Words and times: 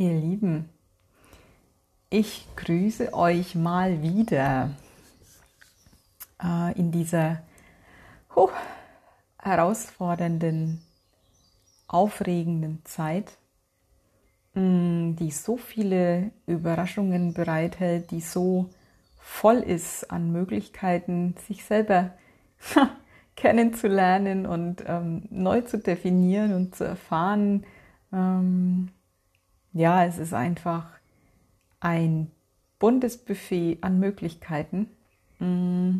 Ihr 0.00 0.12
Lieben, 0.12 0.68
ich 2.08 2.46
grüße 2.54 3.12
euch 3.12 3.56
mal 3.56 4.00
wieder 4.00 4.70
äh, 6.40 6.78
in 6.78 6.92
dieser 6.92 7.42
huh, 8.36 8.50
herausfordernden, 9.42 10.80
aufregenden 11.88 12.80
Zeit, 12.84 13.38
mm, 14.54 15.16
die 15.16 15.32
so 15.32 15.56
viele 15.56 16.30
Überraschungen 16.46 17.34
bereithält, 17.34 18.12
die 18.12 18.20
so 18.20 18.70
voll 19.16 19.58
ist 19.58 20.12
an 20.12 20.30
Möglichkeiten, 20.30 21.34
sich 21.48 21.64
selber 21.64 22.12
kennenzulernen 23.34 24.46
und 24.46 24.84
ähm, 24.86 25.26
neu 25.30 25.62
zu 25.62 25.76
definieren 25.76 26.54
und 26.54 26.76
zu 26.76 26.84
erfahren, 26.84 27.66
ähm, 28.12 28.92
ja, 29.72 30.04
es 30.04 30.18
ist 30.18 30.34
einfach 30.34 30.86
ein 31.80 32.30
buntes 32.78 33.18
Buffet 33.18 33.78
an 33.80 33.98
Möglichkeiten. 33.98 34.88
Mm. 35.38 35.98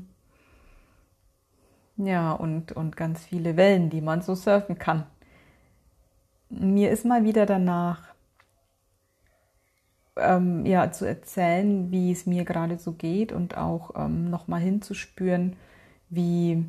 Ja, 1.96 2.32
und, 2.32 2.72
und 2.72 2.96
ganz 2.96 3.24
viele 3.24 3.56
Wellen, 3.56 3.90
die 3.90 4.00
man 4.00 4.22
so 4.22 4.34
surfen 4.34 4.78
kann. 4.78 5.04
Mir 6.48 6.90
ist 6.90 7.04
mal 7.04 7.24
wieder 7.24 7.44
danach, 7.44 8.14
ähm, 10.16 10.64
ja, 10.64 10.92
zu 10.92 11.04
erzählen, 11.06 11.90
wie 11.90 12.12
es 12.12 12.26
mir 12.26 12.44
gerade 12.44 12.78
so 12.78 12.92
geht 12.92 13.32
und 13.32 13.56
auch 13.56 13.92
ähm, 13.96 14.30
nochmal 14.30 14.60
hinzuspüren, 14.60 15.56
wie 16.08 16.64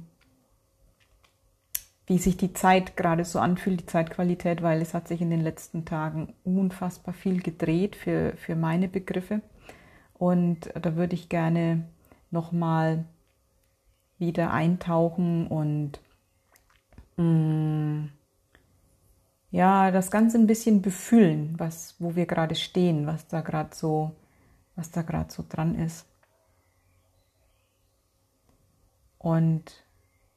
wie 2.10 2.18
sich 2.18 2.38
die 2.38 2.54
Zeit 2.54 2.98
gerade 2.98 3.24
so 3.24 3.38
anfühlt, 3.38 3.82
die 3.82 3.86
Zeitqualität, 3.86 4.64
weil 4.64 4.82
es 4.82 4.96
hat 4.96 5.08
sich 5.08 5.22
in 5.22 5.30
den 5.30 5.42
letzten 5.42 5.86
Tagen 5.86 6.34
unfassbar 6.44 7.14
viel 7.14 7.40
gedreht 7.40 7.96
für, 7.96 8.34
für 8.36 8.56
meine 8.56 8.88
Begriffe. 8.88 9.44
Und 10.16 10.72
da 10.74 10.96
würde 10.96 11.14
ich 11.14 11.30
gerne 11.30 11.88
nochmal 12.32 13.06
wieder 14.18 14.52
eintauchen 14.52 15.46
und 15.46 16.00
mh, 17.18 17.24
mm, 17.24 18.12
ja, 19.52 19.92
das 19.92 20.10
Ganze 20.10 20.40
ein 20.40 20.48
bisschen 20.48 20.82
befühlen, 20.82 21.54
was, 21.60 21.96
wo 22.00 22.16
wir 22.16 22.26
gerade 22.26 22.56
stehen, 22.56 23.06
was 23.06 23.28
da 23.28 23.42
gerade 23.42 23.76
so, 23.76 24.16
was 24.76 24.90
da 24.90 25.04
gerade 25.04 25.32
so 25.32 25.46
dran 25.48 25.76
ist. 25.76 26.08
Und 29.20 29.84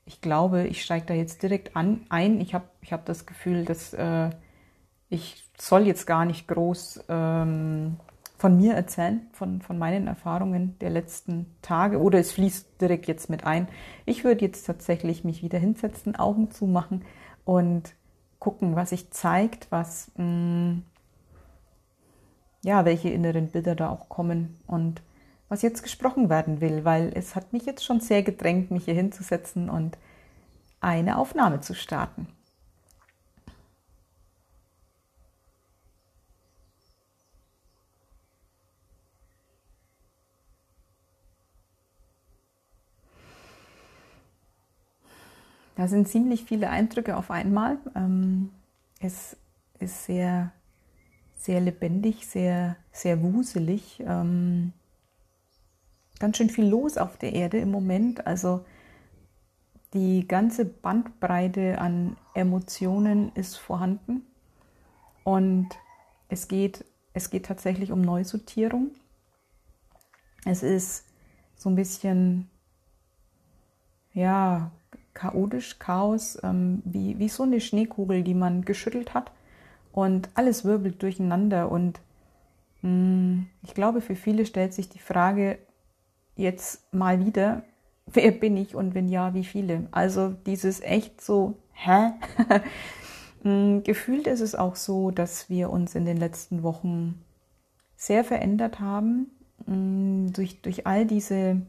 ich 0.04 0.20
glaube, 0.20 0.66
ich 0.66 0.82
steige 0.82 1.06
da 1.06 1.14
jetzt 1.14 1.42
direkt 1.42 1.76
an, 1.76 2.04
ein. 2.08 2.40
Ich 2.40 2.54
habe 2.54 2.64
ich 2.80 2.92
hab 2.92 3.04
das 3.06 3.26
Gefühl, 3.26 3.64
dass 3.64 3.92
äh, 3.94 4.30
ich 5.08 5.44
soll 5.58 5.86
jetzt 5.86 6.06
gar 6.06 6.24
nicht 6.24 6.48
groß 6.48 7.04
ähm, 7.08 7.96
von 8.36 8.56
mir 8.56 8.74
erzählen, 8.74 9.28
von, 9.32 9.62
von 9.62 9.78
meinen 9.78 10.08
Erfahrungen 10.08 10.76
der 10.80 10.90
letzten 10.90 11.46
Tage 11.62 12.00
oder 12.00 12.18
es 12.18 12.32
fließt 12.32 12.80
direkt 12.80 13.06
jetzt 13.06 13.30
mit 13.30 13.44
ein. 13.44 13.68
Ich 14.04 14.24
würde 14.24 14.44
jetzt 14.44 14.64
tatsächlich 14.64 15.22
mich 15.22 15.42
wieder 15.42 15.58
hinsetzen, 15.58 16.16
Augen 16.16 16.50
zumachen 16.50 17.04
und 17.44 17.94
gucken, 18.40 18.74
was 18.74 18.90
sich 18.90 19.12
zeigt, 19.12 19.68
was, 19.70 20.10
mh, 20.16 20.24
mm, 20.24 20.82
ja, 22.64 22.84
welche 22.84 23.10
inneren 23.10 23.48
Bilder 23.48 23.76
da 23.76 23.90
auch 23.90 24.08
kommen 24.08 24.58
und 24.66 25.02
was 25.52 25.60
jetzt 25.60 25.82
gesprochen 25.82 26.30
werden 26.30 26.62
will, 26.62 26.86
weil 26.86 27.12
es 27.14 27.36
hat 27.36 27.52
mich 27.52 27.66
jetzt 27.66 27.84
schon 27.84 28.00
sehr 28.00 28.22
gedrängt, 28.22 28.70
mich 28.70 28.86
hier 28.86 28.94
hinzusetzen 28.94 29.68
und 29.68 29.98
eine 30.80 31.18
Aufnahme 31.18 31.60
zu 31.60 31.74
starten. 31.74 32.26
Da 45.76 45.86
sind 45.86 46.08
ziemlich 46.08 46.44
viele 46.44 46.70
Eindrücke 46.70 47.14
auf 47.14 47.30
einmal. 47.30 47.76
Ähm, 47.94 48.48
es 49.00 49.36
ist 49.80 50.06
sehr, 50.06 50.50
sehr 51.36 51.60
lebendig, 51.60 52.26
sehr, 52.26 52.76
sehr 52.90 53.22
wuselig. 53.22 54.02
Ähm, 54.06 54.72
ganz 56.22 56.36
schön 56.36 56.50
viel 56.50 56.66
los 56.66 56.98
auf 56.98 57.16
der 57.16 57.32
Erde 57.32 57.58
im 57.58 57.72
Moment. 57.72 58.28
Also 58.28 58.64
die 59.92 60.28
ganze 60.28 60.64
Bandbreite 60.64 61.80
an 61.80 62.16
Emotionen 62.32 63.32
ist 63.34 63.56
vorhanden. 63.56 64.22
Und 65.24 65.68
es 66.28 66.46
geht, 66.46 66.84
es 67.12 67.28
geht 67.28 67.46
tatsächlich 67.46 67.90
um 67.90 68.02
Neusortierung. 68.02 68.92
Es 70.44 70.62
ist 70.62 71.06
so 71.56 71.68
ein 71.68 71.74
bisschen, 71.74 72.48
ja, 74.14 74.70
chaotisch, 75.14 75.80
Chaos, 75.80 76.38
ähm, 76.44 76.82
wie, 76.84 77.18
wie 77.18 77.28
so 77.28 77.42
eine 77.42 77.60
Schneekugel, 77.60 78.22
die 78.22 78.34
man 78.34 78.64
geschüttelt 78.64 79.12
hat. 79.12 79.32
Und 79.90 80.30
alles 80.34 80.64
wirbelt 80.64 81.02
durcheinander. 81.02 81.68
Und 81.68 82.00
mh, 82.82 82.90
mm, 82.90 83.48
ich 83.64 83.74
glaube, 83.74 84.00
für 84.00 84.14
viele 84.14 84.46
stellt 84.46 84.72
sich 84.72 84.88
die 84.88 85.00
Frage, 85.00 85.58
jetzt 86.36 86.92
mal 86.92 87.24
wieder, 87.24 87.62
wer 88.06 88.30
bin 88.32 88.56
ich 88.56 88.74
und 88.74 88.94
wenn 88.94 89.08
ja, 89.08 89.34
wie 89.34 89.44
viele? 89.44 89.86
Also 89.90 90.34
dieses 90.46 90.80
echt 90.80 91.20
so, 91.20 91.54
hä? 91.72 92.12
Mm, 93.44 93.82
gefühlt 93.82 94.28
ist 94.28 94.40
es 94.40 94.54
auch 94.54 94.76
so, 94.76 95.10
dass 95.10 95.50
wir 95.50 95.70
uns 95.70 95.96
in 95.96 96.04
den 96.04 96.16
letzten 96.16 96.62
Wochen 96.62 97.20
sehr 97.96 98.22
verändert 98.22 98.78
haben 98.78 99.32
mm, 99.66 100.28
durch, 100.32 100.62
durch 100.62 100.86
all 100.86 101.06
diese 101.06 101.60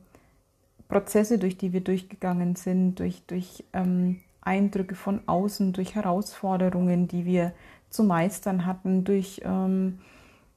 Prozesse, 0.88 1.40
durch 1.40 1.57
die 1.57 1.73
wir 1.73 1.81
durchgegangen 1.81 2.56
sind, 2.56 3.00
durch, 3.00 3.23
durch 3.25 3.63
ähm, 3.73 4.19
Eindrücke 4.41 4.94
von 4.94 5.22
außen, 5.28 5.73
durch 5.73 5.96
Herausforderungen, 5.96 7.07
die 7.07 7.25
wir 7.25 7.53
zu 7.90 8.03
meistern 8.03 8.68
hatten, 8.68 9.03
durch 9.03 9.41
ähm, 9.44 9.97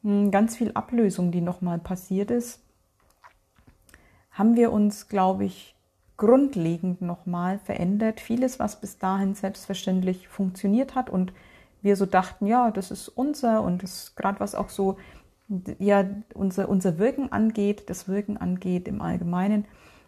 mm, 0.02 0.30
ganz 0.30 0.54
viel 0.56 0.72
Ablösung, 0.72 1.30
die 1.30 1.40
nochmal 1.40 1.78
passiert 1.78 2.30
ist 2.30 2.60
haben 4.36 4.54
wir 4.54 4.70
uns, 4.70 5.08
glaube 5.08 5.44
ich, 5.44 5.74
grundlegend 6.16 7.02
nochmal 7.02 7.58
verändert. 7.58 8.20
Vieles, 8.20 8.58
was 8.58 8.80
bis 8.80 8.98
dahin 8.98 9.34
selbstverständlich 9.34 10.28
funktioniert 10.28 10.94
hat 10.94 11.10
und 11.10 11.32
wir 11.82 11.96
so 11.96 12.06
dachten, 12.06 12.46
ja, 12.46 12.70
das 12.70 12.90
ist 12.90 13.08
unser 13.08 13.62
und 13.62 13.82
das 13.82 14.14
gerade 14.14 14.40
was 14.40 14.54
auch 14.54 14.68
so 14.68 14.96
ja 15.78 16.04
unser, 16.34 16.68
unser 16.68 16.98
Wirken 16.98 17.30
angeht, 17.30 17.88
das 17.88 18.08
Wirken 18.08 18.36
angeht 18.36 18.88
im 18.88 19.00
Allgemeinen, 19.00 19.64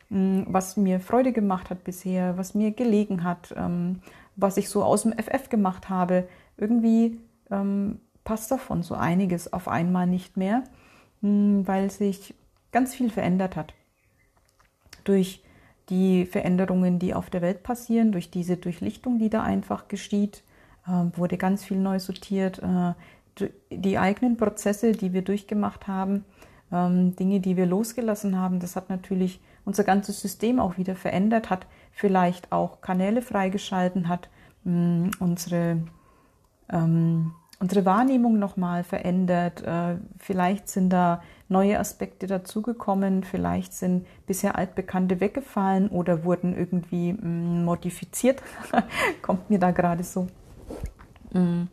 mm, 0.09 0.43
was 0.47 0.77
mir 0.77 0.99
Freude 0.99 1.33
gemacht 1.33 1.71
hat 1.71 1.85
bisher, 1.85 2.37
was 2.37 2.55
mir 2.55 2.73
gelegen 2.73 3.23
hat, 3.23 3.55
ähm, 3.57 4.01
was 4.35 4.57
ich 4.57 4.69
so 4.69 4.83
aus 4.83 5.03
dem 5.03 5.13
FF 5.13 5.49
gemacht 5.49 5.89
habe, 5.89 6.27
irgendwie 6.57 7.21
ähm, 7.51 8.01
passt 8.25 8.51
davon 8.51 8.83
so 8.83 8.95
einiges 8.95 9.53
auf 9.53 9.69
einmal 9.69 10.07
nicht 10.07 10.37
mehr, 10.37 10.65
mm, 11.21 11.63
weil 11.67 11.91
sich 11.91 12.35
ganz 12.73 12.95
viel 12.95 13.11
verändert 13.11 13.55
hat 13.55 13.75
durch 15.09 15.43
die 15.89 16.27
Veränderungen, 16.27 16.99
die 16.99 17.15
auf 17.15 17.31
der 17.31 17.43
Welt 17.43 17.63
passieren, 17.63 18.13
durch 18.13 18.31
diese 18.31 18.57
Durchlichtung, 18.57 19.19
die 19.19 19.31
da 19.31 19.43
einfach 19.43 19.89
geschieht, 19.89 20.43
äh, 20.87 20.91
wurde 21.17 21.39
ganz 21.39 21.65
viel 21.65 21.79
neu 21.79 21.99
sortiert. 21.99 22.61
Äh, 22.63 22.95
die 23.71 23.99
eigenen 23.99 24.37
Prozesse, 24.37 24.93
die 24.93 25.13
wir 25.13 25.23
durchgemacht 25.23 25.87
haben, 25.87 26.25
ähm, 26.73 27.15
Dinge, 27.17 27.41
die 27.41 27.57
wir 27.57 27.67
losgelassen 27.67 28.37
haben, 28.37 28.61
das 28.61 28.77
hat 28.77 28.91
natürlich 28.91 29.41
unser 29.65 29.85
ganzes 29.85 30.21
System 30.21 30.59
auch 30.59 30.77
wieder 30.77 30.97
verändert, 30.97 31.51
hat 31.51 31.67
vielleicht 31.93 32.53
auch 32.53 32.81
Kanäle 32.81 33.23
freigeschalten, 33.23 34.09
hat 34.09 34.29
mh, 34.65 35.11
unsere 35.21 35.83
ähm, 36.71 37.33
unsere 37.61 37.85
Wahrnehmung 37.85 38.39
nochmal 38.39 38.85
verändert. 38.85 39.63
Äh, 39.63 39.97
vielleicht 40.19 40.69
sind 40.69 40.91
da 40.91 41.23
neue 41.49 41.79
Aspekte 41.79 42.27
dazugekommen, 42.27 43.25
vielleicht 43.25 43.73
sind 43.73 44.07
bisher 44.27 44.57
altbekannte 44.57 45.21
weggefallen 45.21 45.89
oder 45.89 46.25
wurden 46.25 46.57
irgendwie 46.57 47.15
mm, 47.15 47.65
modifiziert. 47.65 48.43
Kommt 49.23 49.51
mir 49.51 49.59
da 49.59 49.71
gerade 49.71 50.05
so. 50.05 50.29
Mm. 51.33 51.65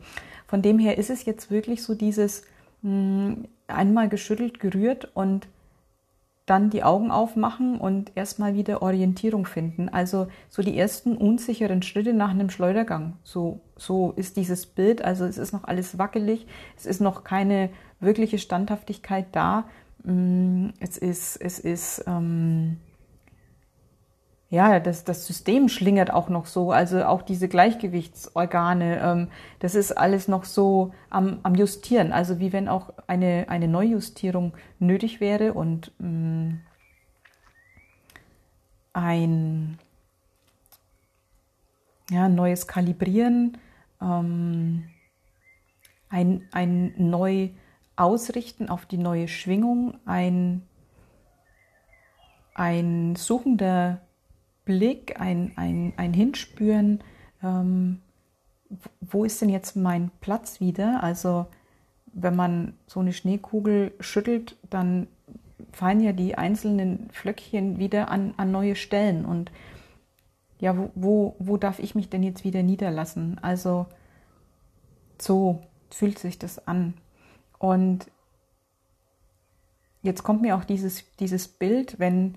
Von 0.46 0.62
dem 0.62 0.78
her 0.78 0.96
ist 0.98 1.10
es 1.10 1.24
jetzt 1.24 1.50
wirklich 1.50 1.82
so 1.82 1.94
dieses 1.94 2.44
mm, 2.82 3.32
einmal 3.68 4.08
geschüttelt, 4.08 4.60
gerührt 4.60 5.10
und 5.14 5.48
dann 6.46 6.70
die 6.70 6.84
Augen 6.84 7.10
aufmachen 7.10 7.78
und 7.78 8.12
erstmal 8.14 8.54
wieder 8.54 8.80
Orientierung 8.80 9.46
finden. 9.46 9.88
Also 9.88 10.28
so 10.48 10.62
die 10.62 10.78
ersten 10.78 11.16
unsicheren 11.16 11.82
Schritte 11.82 12.12
nach 12.12 12.30
einem 12.30 12.50
Schleudergang. 12.50 13.14
So, 13.24 13.60
so 13.76 14.12
ist 14.12 14.36
dieses 14.36 14.64
Bild. 14.66 15.02
Also 15.02 15.24
es 15.24 15.38
ist 15.38 15.52
noch 15.52 15.64
alles 15.64 15.98
wackelig. 15.98 16.46
Es 16.76 16.86
ist 16.86 17.00
noch 17.00 17.24
keine 17.24 17.70
wirkliche 17.98 18.38
Standhaftigkeit 18.38 19.26
da. 19.32 19.64
Mm, 20.04 20.68
es 20.78 20.96
ist, 20.96 21.36
es 21.36 21.58
ist, 21.58 22.04
ähm, 22.06 22.76
ja, 24.48 24.78
das, 24.78 25.02
das 25.02 25.26
System 25.26 25.68
schlingert 25.68 26.12
auch 26.12 26.28
noch 26.28 26.46
so, 26.46 26.70
also 26.70 27.04
auch 27.04 27.22
diese 27.22 27.48
Gleichgewichtsorgane, 27.48 29.00
ähm, 29.02 29.28
das 29.58 29.74
ist 29.74 29.92
alles 29.92 30.28
noch 30.28 30.44
so 30.44 30.92
am, 31.10 31.40
am 31.42 31.56
Justieren, 31.56 32.12
also 32.12 32.38
wie 32.38 32.52
wenn 32.52 32.68
auch 32.68 32.92
eine, 33.08 33.46
eine 33.48 33.66
Neujustierung 33.66 34.52
nötig 34.78 35.20
wäre 35.20 35.52
und 35.52 35.92
mh, 35.98 36.08
mm, 36.08 36.60
ein 38.92 39.78
ja, 42.10 42.28
neues 42.28 42.68
Kalibrieren, 42.68 43.58
ähm, 44.00 44.84
ein, 46.08 46.48
ein 46.52 46.94
neu 46.96 47.50
Ausrichten 47.96 48.68
auf 48.68 48.86
die 48.86 48.98
neue 48.98 49.26
Schwingung, 49.26 49.98
ein, 50.06 50.62
ein 52.54 53.16
suchender 53.16 54.05
Blick, 54.66 55.18
ein, 55.18 55.52
ein, 55.56 55.94
ein 55.96 56.12
Hinspüren, 56.12 57.00
ähm, 57.42 58.02
wo 59.00 59.24
ist 59.24 59.40
denn 59.40 59.48
jetzt 59.48 59.76
mein 59.76 60.10
Platz 60.20 60.60
wieder? 60.60 61.02
Also 61.02 61.46
wenn 62.12 62.36
man 62.36 62.74
so 62.86 63.00
eine 63.00 63.12
Schneekugel 63.12 63.94
schüttelt, 64.00 64.56
dann 64.68 65.06
fallen 65.72 66.00
ja 66.00 66.12
die 66.12 66.36
einzelnen 66.36 67.08
Flöckchen 67.12 67.78
wieder 67.78 68.10
an, 68.10 68.34
an 68.36 68.50
neue 68.50 68.76
Stellen. 68.76 69.24
Und 69.24 69.52
ja, 70.58 70.76
wo, 70.76 70.90
wo, 70.94 71.36
wo 71.38 71.56
darf 71.56 71.78
ich 71.78 71.94
mich 71.94 72.10
denn 72.10 72.22
jetzt 72.22 72.44
wieder 72.44 72.62
niederlassen? 72.62 73.38
Also 73.42 73.86
so 75.18 75.62
fühlt 75.90 76.18
sich 76.18 76.38
das 76.38 76.66
an. 76.66 76.94
Und 77.58 78.10
jetzt 80.02 80.22
kommt 80.22 80.42
mir 80.42 80.56
auch 80.56 80.64
dieses, 80.64 81.04
dieses 81.16 81.46
Bild, 81.46 81.98
wenn 81.98 82.36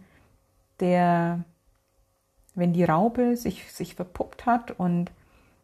der 0.80 1.44
wenn 2.60 2.74
die 2.74 2.84
Raupe 2.84 3.36
sich, 3.36 3.72
sich 3.72 3.96
verpuppt 3.96 4.46
hat 4.46 4.72
und 4.72 5.12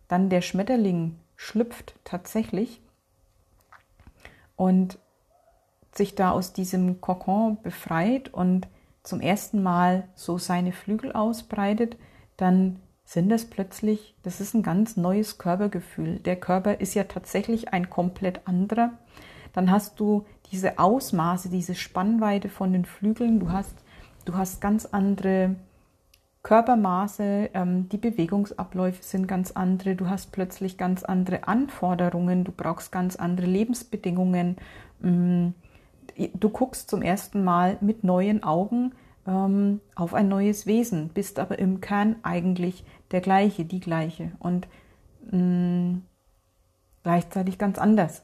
dann 0.08 0.30
der 0.30 0.42
Schmetterling 0.42 1.18
schlüpft 1.36 1.96
tatsächlich 2.04 2.82
und 4.56 4.98
sich 5.94 6.16
da 6.16 6.32
aus 6.32 6.54
diesem 6.54 7.02
Kokon 7.02 7.58
befreit 7.62 8.34
und 8.34 8.68
zum 9.04 9.22
ersten 9.22 9.62
Mal 9.64 10.08
so 10.16 10.38
seine 10.38 10.72
Flügel 10.72 11.14
ausbreitet, 11.14 11.98
dann 12.38 12.80
sind 13.06 13.30
das 13.30 13.46
plötzlich, 13.46 14.16
das 14.24 14.42
ist 14.42 14.56
ein 14.56 14.64
ganz 14.64 14.98
neues 14.98 15.38
Körpergefühl. 15.38 16.20
Der 16.20 16.36
Körper 16.36 16.80
ist 16.80 16.96
ja 16.96 17.04
tatsächlich 17.04 17.72
ein 17.72 17.90
komplett 17.90 18.48
anderer. 18.48 18.92
Dann 19.54 19.70
hast 19.70 20.00
du 20.00 20.26
diese 20.52 20.80
Ausmaße, 20.80 21.50
diese 21.50 21.76
Spannweite 21.76 22.50
von 22.50 22.74
den 22.74 22.86
Flügeln, 22.86 23.40
du 23.40 23.52
hast, 23.52 23.76
du 24.26 24.36
hast 24.36 24.60
ganz 24.60 24.86
andere 24.86 25.56
Körpermaße, 26.46 27.50
ähm, 27.56 27.90
die 27.90 27.98
Bewegungsabläufe 27.98 29.02
sind 29.02 29.28
ganz 29.28 29.50
andere, 29.54 29.96
du 29.96 30.10
hast 30.12 30.32
plötzlich 30.32 30.78
ganz 30.78 31.04
andere 31.04 31.48
Anforderungen, 31.48 32.44
du 32.44 32.52
brauchst 32.52 32.92
ganz 32.92 33.16
andere 33.16 33.48
Lebensbedingungen. 33.48 34.58
Ähm, 35.04 35.56
du 36.36 36.50
guckst 36.50 36.88
zum 36.88 37.02
ersten 37.02 37.44
Mal 37.44 37.80
mit 37.82 38.04
neuen 38.04 38.44
Augen 38.44 38.92
ähm, 39.26 39.82
auf 39.96 40.14
ein 40.14 40.28
neues 40.28 40.68
Wesen, 40.68 41.10
bist 41.10 41.40
aber 41.40 41.58
im 41.58 41.82
Kern 41.82 42.18
eigentlich 42.22 42.86
der 43.10 43.22
gleiche, 43.22 43.66
die 43.66 43.80
gleiche 43.80 44.32
und 44.38 44.68
ähm, 45.34 46.04
gleichzeitig 47.02 47.58
ganz 47.58 47.80
anders. 47.80 48.24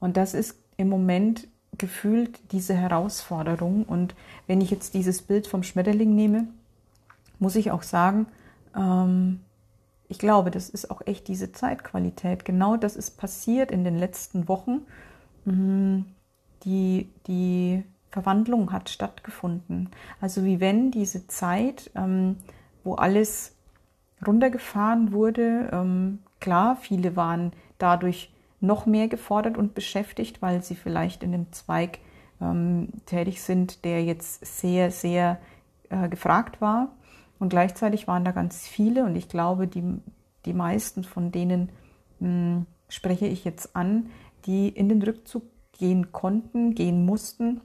Und 0.00 0.16
das 0.16 0.32
ist 0.32 0.58
im 0.78 0.88
Moment 0.88 1.46
gefühlt 1.76 2.52
diese 2.52 2.72
Herausforderung. 2.72 3.84
Und 3.84 4.14
wenn 4.46 4.62
ich 4.62 4.70
jetzt 4.70 4.94
dieses 4.94 5.20
Bild 5.20 5.46
vom 5.46 5.62
Schmetterling 5.62 6.14
nehme, 6.14 6.48
muss 7.38 7.56
ich 7.56 7.70
auch 7.70 7.82
sagen, 7.82 8.26
ähm, 8.76 9.40
ich 10.08 10.18
glaube, 10.18 10.50
das 10.50 10.68
ist 10.68 10.90
auch 10.90 11.02
echt 11.06 11.28
diese 11.28 11.52
Zeitqualität. 11.52 12.44
Genau 12.44 12.76
das 12.76 12.96
ist 12.96 13.18
passiert 13.18 13.70
in 13.70 13.84
den 13.84 13.98
letzten 13.98 14.48
Wochen. 14.48 14.82
Mhm. 15.44 16.06
Die, 16.64 17.10
die 17.26 17.84
Verwandlung 18.10 18.72
hat 18.72 18.88
stattgefunden. 18.88 19.90
Also 20.20 20.44
wie 20.44 20.60
wenn 20.60 20.90
diese 20.90 21.26
Zeit, 21.26 21.90
ähm, 21.94 22.36
wo 22.82 22.94
alles 22.94 23.56
runtergefahren 24.26 25.12
wurde, 25.12 25.68
ähm, 25.72 26.20
klar, 26.40 26.76
viele 26.76 27.16
waren 27.16 27.52
dadurch 27.78 28.32
noch 28.60 28.86
mehr 28.86 29.08
gefordert 29.08 29.58
und 29.58 29.74
beschäftigt, 29.74 30.40
weil 30.40 30.62
sie 30.62 30.74
vielleicht 30.74 31.22
in 31.22 31.34
einem 31.34 31.52
Zweig 31.52 31.98
ähm, 32.40 32.88
tätig 33.06 33.42
sind, 33.42 33.84
der 33.84 34.04
jetzt 34.04 34.44
sehr, 34.60 34.90
sehr 34.90 35.38
äh, 35.90 36.08
gefragt 36.08 36.60
war. 36.60 36.88
Und 37.44 37.50
gleichzeitig 37.50 38.08
waren 38.08 38.24
da 38.24 38.32
ganz 38.32 38.66
viele 38.66 39.04
und 39.04 39.16
ich 39.16 39.28
glaube, 39.28 39.66
die, 39.68 40.00
die 40.46 40.54
meisten 40.54 41.04
von 41.04 41.30
denen 41.30 41.68
mh, 42.18 42.28
hm, 42.28 42.66
spreche 42.88 43.26
ich 43.26 43.44
jetzt 43.44 43.76
an, 43.76 44.06
die 44.46 44.70
in 44.70 44.88
den 44.88 45.02
Rückzug 45.02 45.42
gehen 45.78 46.10
konnten, 46.10 46.74
gehen 46.74 47.04
mussten 47.04 47.60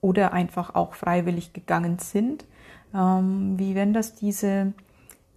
oder 0.00 0.32
einfach 0.32 0.74
auch 0.74 0.94
freiwillig 0.94 1.52
gegangen 1.52 2.00
sind, 2.00 2.44
ähm, 2.92 3.56
wie 3.56 3.76
wenn 3.76 3.92
das 3.92 4.16
diese, 4.16 4.72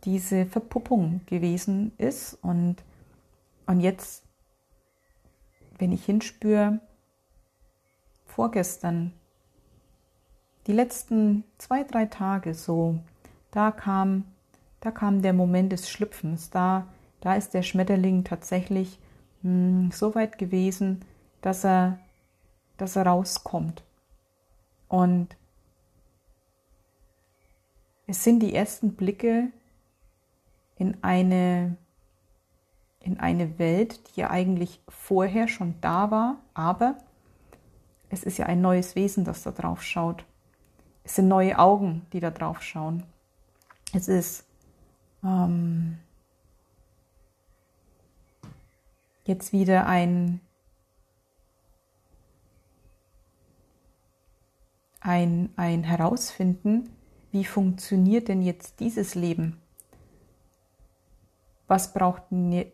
diese 0.06 0.48
Verpuppung 0.48 1.22
gewesen 1.28 1.92
ist. 2.00 2.34
Und, 2.42 2.78
und 3.68 3.80
jetzt, 3.80 4.24
wenn 5.78 5.92
ich 5.92 6.04
hinspüre, 6.04 6.80
vorgestern 8.26 9.14
die 10.66 10.74
letzten 10.74 11.44
zwei, 11.60 11.84
drei 11.84 12.08
Tage 12.08 12.56
so, 12.56 12.98
da 13.51 13.72
kam, 13.72 14.25
da 14.81 14.92
kam 14.92 15.22
der 15.22 15.34
Moment 15.34 15.72
des 15.72 15.90
Schlüpfens. 15.90 16.50
Da, 16.50 16.88
da 17.22 17.36
ist 17.36 17.54
der 17.54 17.63
Schmetterling 17.63 18.24
tatsächlich 18.24 19.00
mh, 19.42 19.51
hm, 19.51 19.92
so 19.92 20.16
weit 20.16 20.38
gewesen, 20.38 21.06
dass 21.42 21.63
er, 21.63 22.00
dass 22.78 22.96
er 22.96 23.06
rauskommt. 23.06 23.84
Und 24.88 25.36
es 28.07 28.24
sind 28.24 28.40
die 28.40 28.56
ersten 28.56 28.96
Blicke 28.96 29.52
in 30.78 30.98
eine, 31.04 31.78
in 33.02 33.19
eine 33.19 33.60
Welt, 33.60 34.00
die 34.10 34.22
ja 34.22 34.31
eigentlich 34.31 34.81
vorher 34.88 35.48
schon 35.48 35.75
da 35.81 36.10
war, 36.10 36.38
aber 36.56 36.98
es 38.10 38.24
ist 38.24 38.40
ja 38.40 38.48
ein 38.48 38.62
neues 38.62 38.95
Wesen, 38.95 39.25
das 39.25 39.44
da 39.44 39.52
drauf 39.52 39.84
schaut. 39.84 40.25
Es 41.04 41.16
sind 41.16 41.28
neue 41.28 41.60
Augen, 41.60 42.07
die 42.12 42.19
da 42.19 42.31
drauf 42.31 42.63
schauen. 42.63 43.04
Es 43.91 44.07
ist 44.07 44.45
ähm, 45.24 45.97
jetzt 49.25 49.51
wieder 49.51 49.88
ein, 49.88 50.42
ein, 54.99 55.49
ein 55.56 55.83
Herausfinden, 55.83 56.90
wie 57.31 57.45
funktioniert 57.45 58.28
denn 58.28 58.42
jetzt 58.42 58.80
dieses 58.80 59.16
Leben? 59.16 59.57
Was 61.68 61.94
braucht, 61.94 62.23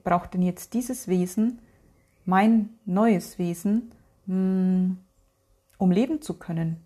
braucht 0.04 0.34
denn 0.34 0.42
jetzt 0.42 0.74
dieses 0.74 1.08
Wesen, 1.08 1.60
mein 2.26 2.70
neues 2.86 3.38
Wesen, 3.38 3.92
hm, 4.26 4.98
um 5.78 5.92
leben 5.92 6.22
zu 6.22 6.34
können? 6.36 6.78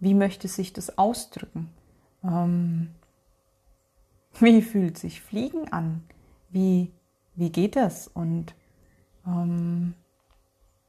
Wie 0.00 0.14
möchte 0.14 0.48
sich 0.48 0.72
das 0.72 0.98
ausdrücken? 0.98 1.70
Ähm, 2.24 2.90
wie 4.40 4.62
fühlt 4.62 4.98
sich 4.98 5.20
Fliegen 5.20 5.72
an? 5.72 6.04
Wie, 6.50 6.92
wie 7.34 7.50
geht 7.50 7.76
das? 7.76 8.08
Und 8.08 8.54
ähm, 9.26 9.94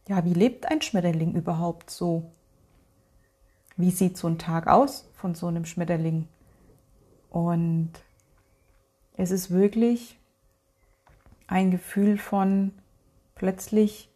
ja, 0.07 0.23
wie 0.25 0.33
lebt 0.33 0.69
ein 0.69 0.81
Schmetterling 0.81 1.33
überhaupt 1.33 1.89
so? 1.89 2.31
Wie 3.77 3.91
sieht 3.91 4.17
so 4.17 4.27
ein 4.27 4.37
Tag 4.37 4.67
aus 4.67 5.09
von 5.13 5.35
so 5.35 5.47
einem 5.47 5.65
Schmetterling? 5.65 6.27
Und 7.29 7.91
es 9.17 9.31
ist 9.31 9.51
wirklich 9.51 10.19
ein 11.47 11.71
Gefühl 11.71 12.17
von 12.17 12.71
plötzlich 13.35 14.09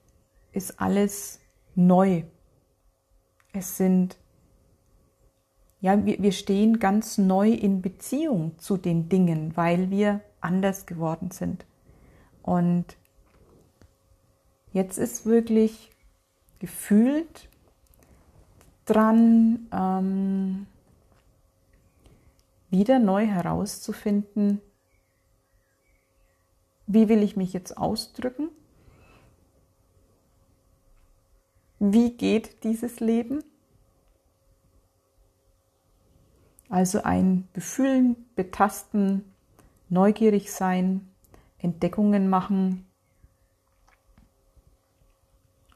ist 0.51 0.79
alles 0.79 1.39
neu. 1.75 2.23
Es 3.53 3.77
sind 3.77 4.17
ja, 5.81 6.05
wir, 6.05 6.21
wir 6.21 6.31
stehen 6.31 6.79
ganz 6.79 7.17
neu 7.17 7.49
in 7.49 7.81
Beziehung 7.81 8.57
zu 8.59 8.77
den 8.77 9.09
Dingen, 9.09 9.55
weil 9.55 9.89
wir 9.89 10.21
anders 10.41 10.85
geworden 10.85 11.31
sind. 11.31 11.65
Und 12.43 12.85
jetzt 14.73 14.97
ist 14.97 15.25
wirklich 15.25 15.91
gefühlt 16.59 17.49
dran, 18.85 19.67
ähm, 19.71 20.65
wieder 22.69 22.99
neu 22.99 23.25
herauszufinden, 23.25 24.61
wie 26.87 27.07
will 27.07 27.21
ich 27.21 27.35
mich 27.35 27.53
jetzt 27.53 27.77
ausdrücken? 27.77 28.49
Wie 31.77 32.11
geht 32.11 32.63
dieses 32.63 32.99
Leben? 32.99 33.43
Also 36.69 37.01
ein 37.01 37.47
Befühlen, 37.53 38.15
Betasten, 38.35 39.23
neugierig 39.89 40.51
sein, 40.51 41.09
Entdeckungen 41.57 42.29
machen 42.29 42.85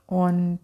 und 0.06 0.60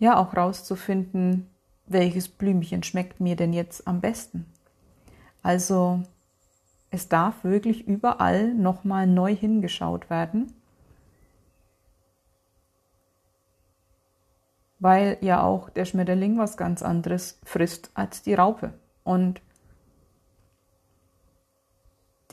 ja 0.00 0.16
auch 0.16 0.36
rauszufinden, 0.36 1.48
welches 1.86 2.28
Blümchen 2.28 2.82
schmeckt 2.82 3.20
mir 3.20 3.36
denn 3.36 3.52
jetzt 3.52 3.86
am 3.86 4.00
besten. 4.00 4.46
Also 5.42 6.02
es 6.90 7.08
darf 7.08 7.44
wirklich 7.44 7.86
überall 7.86 8.52
nochmal 8.52 9.06
neu 9.06 9.34
hingeschaut 9.34 10.10
werden, 10.10 10.52
weil 14.82 15.16
ja 15.20 15.40
auch 15.44 15.70
der 15.70 15.84
Schmetterling 15.84 16.38
was 16.38 16.56
ganz 16.56 16.82
anderes 16.82 17.38
frisst 17.44 17.92
als 17.94 18.22
die 18.22 18.34
Raupe. 18.34 18.74
Und 19.04 19.40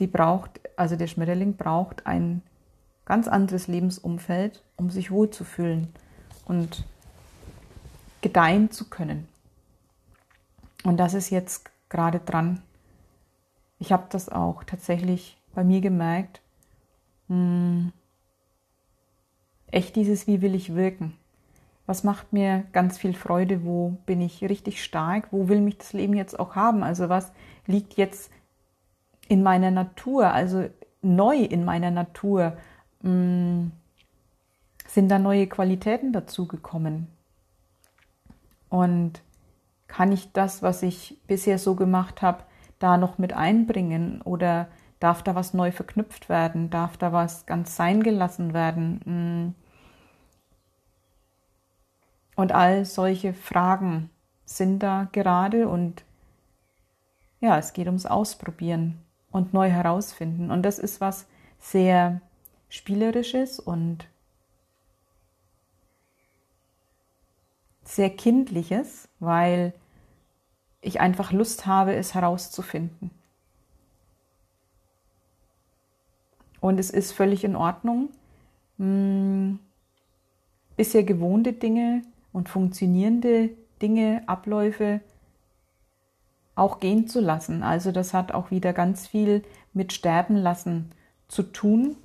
die 0.00 0.08
braucht, 0.08 0.60
also 0.74 0.96
der 0.96 1.06
Schmetterling 1.06 1.54
braucht 1.54 2.08
ein 2.08 2.42
ganz 3.04 3.28
anderes 3.28 3.68
Lebensumfeld, 3.68 4.64
um 4.76 4.90
sich 4.90 5.12
wohlzufühlen 5.12 5.92
und 6.44 6.84
gedeihen 8.20 8.72
zu 8.72 8.90
können. 8.90 9.28
Und 10.82 10.96
das 10.96 11.14
ist 11.14 11.30
jetzt 11.30 11.70
gerade 11.88 12.18
dran. 12.18 12.62
Ich 13.78 13.92
habe 13.92 14.06
das 14.10 14.28
auch 14.28 14.64
tatsächlich 14.64 15.40
bei 15.54 15.62
mir 15.62 15.80
gemerkt. 15.80 16.40
Mh, 17.28 17.36
hm, 17.36 17.92
echt 19.68 19.94
dieses, 19.94 20.26
wie 20.26 20.42
will 20.42 20.56
ich 20.56 20.74
wirken? 20.74 21.16
Was 21.90 22.04
macht 22.04 22.32
mir 22.32 22.62
ganz 22.70 22.98
viel 22.98 23.14
Freude? 23.14 23.64
Wo 23.64 23.98
bin 24.06 24.20
ich 24.20 24.42
richtig 24.42 24.84
stark? 24.84 25.26
Wo 25.32 25.48
will 25.48 25.60
mich 25.60 25.78
das 25.78 25.92
Leben 25.92 26.14
jetzt 26.14 26.38
auch 26.38 26.54
haben? 26.54 26.84
Also 26.84 27.08
was 27.08 27.32
liegt 27.66 27.94
jetzt 27.94 28.30
in 29.26 29.42
meiner 29.42 29.72
Natur, 29.72 30.32
also 30.32 30.70
neu 31.02 31.38
in 31.38 31.64
meiner 31.64 31.90
Natur? 31.90 32.56
Mh, 33.02 33.10
hm, 33.10 33.72
sind 34.86 35.08
da 35.08 35.18
neue 35.18 35.48
Qualitäten 35.48 36.12
dazugekommen? 36.12 37.08
Und 38.68 39.20
kann 39.88 40.12
ich 40.12 40.30
das, 40.30 40.62
was 40.62 40.84
ich 40.84 41.18
bisher 41.26 41.58
so 41.58 41.74
gemacht 41.74 42.22
habe, 42.22 42.44
da 42.78 42.98
noch 42.98 43.18
mit 43.18 43.32
einbringen 43.32 44.22
oder 44.22 44.68
darf 45.00 45.24
da 45.24 45.34
was 45.34 45.54
neu 45.54 45.72
verknüpft 45.72 46.28
werden? 46.28 46.70
Darf 46.70 46.96
da 46.98 47.12
was 47.12 47.46
ganz 47.46 47.74
sein 47.74 48.04
gelassen 48.04 48.54
werden? 48.54 49.56
Und 52.40 52.52
all 52.52 52.86
solche 52.86 53.34
Fragen 53.34 54.08
sind 54.46 54.78
da 54.78 55.10
gerade 55.12 55.68
und 55.68 56.06
ja, 57.40 57.58
es 57.58 57.74
geht 57.74 57.84
ums 57.84 58.06
Ausprobieren 58.06 58.96
und 59.30 59.52
neu 59.52 59.68
herausfinden. 59.68 60.50
Und 60.50 60.62
das 60.62 60.78
ist 60.78 61.02
was 61.02 61.26
sehr 61.58 62.22
Spielerisches 62.70 63.60
und 63.60 64.08
sehr 67.82 68.08
Kindliches, 68.08 69.10
weil 69.18 69.74
ich 70.80 70.98
einfach 70.98 71.32
Lust 71.32 71.66
habe, 71.66 71.94
es 71.94 72.14
herauszufinden. 72.14 73.10
Und 76.58 76.80
es 76.80 76.88
ist 76.88 77.12
völlig 77.12 77.44
in 77.44 77.54
Ordnung, 77.54 78.08
hm, 78.78 79.58
bisher 80.78 81.02
gewohnte 81.02 81.52
Dinge 81.52 82.02
und 82.32 82.48
funktionierende 82.48 83.50
Dinge, 83.80 84.22
Abläufe 84.26 85.00
auch 86.54 86.80
gehen 86.80 87.08
zu 87.08 87.20
lassen. 87.20 87.62
Also 87.62 87.92
das 87.92 88.12
hat 88.12 88.32
auch 88.32 88.50
wieder 88.50 88.72
ganz 88.72 89.06
viel 89.06 89.42
mit 89.72 89.92
Sterben 89.92 90.36
lassen 90.36 90.92
zu 91.28 91.42
tun. 91.42 91.96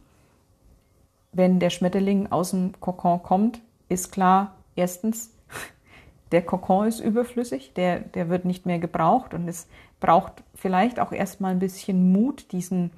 Wenn 1.33 1.59
der 1.59 1.69
Schmetterling 1.69 2.31
aus 2.31 2.51
dem 2.51 2.79
Kokon 2.79 3.21
kommt, 3.21 3.61
ist 3.89 4.11
klar, 4.11 4.55
erstens, 4.75 5.33
der 6.31 6.41
Kokon 6.41 6.87
ist 6.87 7.01
überflüssig, 7.01 7.73
der, 7.73 7.99
der 7.99 8.29
wird 8.29 8.45
nicht 8.45 8.65
mehr 8.65 8.79
gebraucht 8.79 9.33
und 9.33 9.47
es 9.47 9.67
braucht 9.99 10.43
vielleicht 10.53 10.99
auch 10.99 11.11
erstmal 11.11 11.51
ein 11.51 11.59
bisschen 11.59 12.13
Mut, 12.13 12.51
diesen, 12.51 12.91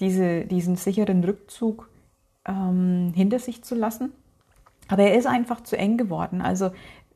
diese, 0.00 0.46
diesen 0.46 0.76
sicheren 0.76 1.22
Rückzug 1.22 1.88
ähm, 2.46 3.12
hinter 3.14 3.38
sich 3.38 3.62
zu 3.62 3.74
lassen. 3.74 4.12
Aber 4.88 5.02
er 5.02 5.16
ist 5.16 5.26
einfach 5.26 5.62
zu 5.62 5.76
eng 5.76 5.96
geworden. 5.96 6.40
Also 6.40 6.70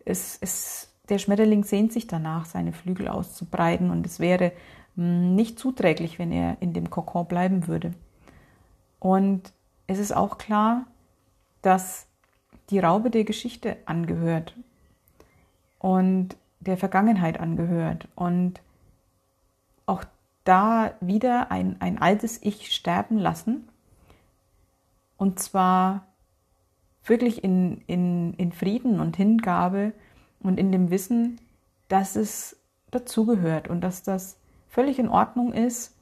es, 0.04 0.38
es, 0.40 0.94
der 1.08 1.18
Schmetterling 1.18 1.64
sehnt 1.64 1.92
sich 1.92 2.06
danach, 2.06 2.44
seine 2.44 2.72
Flügel 2.72 3.08
auszubreiten 3.08 3.90
und 3.90 4.06
es 4.06 4.20
wäre 4.20 4.52
hm, 4.96 5.34
nicht 5.34 5.58
zuträglich, 5.58 6.18
wenn 6.18 6.32
er 6.32 6.58
in 6.60 6.72
dem 6.72 6.90
Kokon 6.90 7.26
bleiben 7.26 7.66
würde. 7.66 7.92
Und 8.98 9.52
es 9.86 9.98
ist 9.98 10.14
auch 10.14 10.38
klar, 10.38 10.86
dass 11.62 12.06
die 12.70 12.78
Raube 12.78 13.10
der 13.10 13.24
Geschichte 13.24 13.76
angehört 13.86 14.54
und 15.78 16.36
der 16.60 16.76
Vergangenheit 16.76 17.40
angehört 17.40 18.06
und 18.14 18.60
auch 19.86 20.04
da 20.44 20.92
wieder 21.00 21.50
ein, 21.50 21.76
ein 21.80 22.00
altes 22.00 22.40
Ich 22.42 22.72
sterben 22.72 23.18
lassen 23.18 23.68
und 25.16 25.38
zwar 25.38 26.06
wirklich 27.04 27.42
in, 27.42 27.82
in, 27.86 28.34
in 28.34 28.52
Frieden 28.52 29.00
und 29.00 29.16
Hingabe 29.16 29.92
und 30.40 30.58
in 30.58 30.72
dem 30.72 30.90
Wissen, 30.90 31.40
dass 31.88 32.16
es 32.16 32.56
dazugehört 32.90 33.68
und 33.68 33.80
dass 33.80 34.02
das 34.02 34.38
völlig 34.68 34.98
in 34.98 35.08
Ordnung 35.08 35.52
ist, 35.52 35.96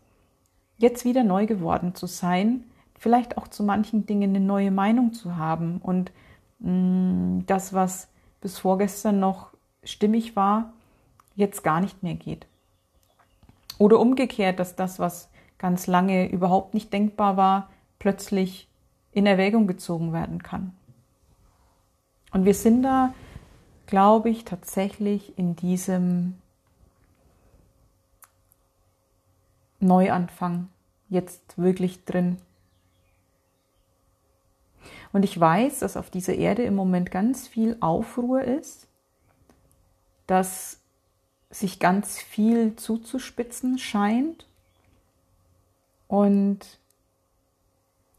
jetzt 0.79 1.05
wieder 1.05 1.25
neu 1.25 1.47
geworden 1.47 1.95
zu 1.95 2.07
sein, 2.07 2.65
vielleicht 2.99 3.39
auch 3.39 3.49
zu 3.49 3.63
manchen 3.63 4.07
Dingen 4.07 4.31
eine 4.31 4.45
neue 4.45 4.71
Meinung 4.71 5.13
zu 5.13 5.37
haben 5.37 5.79
und 5.83 6.13
mh, 6.59 6.71
mm, 6.71 7.47
das, 7.47 7.73
was 7.73 8.09
bis 8.41 8.59
vorgestern 8.59 9.21
noch 9.21 9.51
stimmig 9.85 10.37
war, 10.37 10.73
jetzt 11.35 11.63
gar 11.63 11.81
nicht 11.81 12.03
mehr 12.03 12.15
geht. 12.15 12.47
Oder 13.79 13.99
umgekehrt, 13.99 14.59
dass 14.59 14.77
das, 14.77 14.99
was 14.99 15.31
ganz 15.59 15.87
lange 15.87 16.31
überhaupt 16.31 16.75
nicht 16.75 16.93
denkbar 16.93 17.37
war, 17.37 17.71
plötzlich 17.99 18.69
in 19.13 19.27
Erwägung 19.27 19.67
gezogen 19.67 20.13
werden 20.13 20.43
kann. 20.43 20.73
Und 22.33 22.45
wir 22.45 22.55
sind 22.55 22.83
da, 22.83 23.15
glaube 23.87 24.31
ich, 24.31 24.45
tatsächlich 24.45 25.37
in 25.39 25.57
diesem 25.57 26.37
Neuanfang 29.81 30.69
jetzt 31.09 31.59
wirklich 31.59 32.05
drin. 32.05 32.39
Und 35.13 35.25
ich 35.25 35.39
weiß, 35.39 35.81
dass 35.81 35.97
auf 35.97 36.11
dieser 36.11 36.35
Erde 36.35 36.63
im 36.63 36.75
Moment 36.75 37.11
ganz 37.11 37.49
viel 37.49 37.77
Aufruhr 37.81 38.43
ist 38.43 38.87
dass 40.31 40.79
sich 41.51 41.81
ganz 41.81 42.21
viel 42.21 42.77
zuzuspitzen 42.77 43.79
scheint. 43.79 44.47
Und 46.07 46.79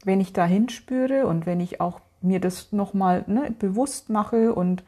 wenn 0.04 0.20
ich 0.20 0.34
da 0.34 0.44
hinspüre 0.44 1.26
und 1.26 1.46
wenn 1.46 1.60
ich 1.60 1.80
auch 1.80 2.00
mir 2.22 2.40
das 2.40 2.72
nochmal 2.72 3.24
ne, 3.26 3.54
bewusst 3.58 4.10
mache 4.10 4.54
und 4.54 4.84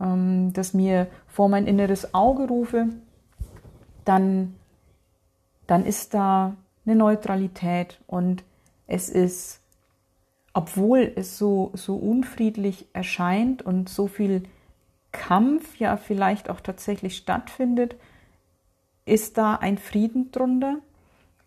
ähm, 0.00 0.52
das 0.52 0.74
mir 0.74 1.08
vor 1.26 1.48
mein 1.48 1.66
inneres 1.66 2.14
Auge 2.14 2.48
rufe, 2.48 2.88
dann, 4.04 4.54
dann 5.66 5.84
ist 5.84 6.14
da 6.14 6.56
eine 6.84 6.96
Neutralität 6.96 8.00
und 8.06 8.44
es 8.86 9.08
ist, 9.08 9.60
obwohl 10.52 11.12
es 11.16 11.38
so, 11.38 11.70
so 11.74 11.96
unfriedlich 11.96 12.86
erscheint 12.92 13.62
und 13.62 13.88
so 13.88 14.06
viel 14.06 14.44
Kampf 15.12 15.76
ja 15.78 15.96
vielleicht 15.96 16.50
auch 16.50 16.60
tatsächlich 16.60 17.16
stattfindet, 17.16 17.96
ist 19.04 19.38
da 19.38 19.54
ein 19.54 19.78
Frieden 19.78 20.30
drunter 20.30 20.78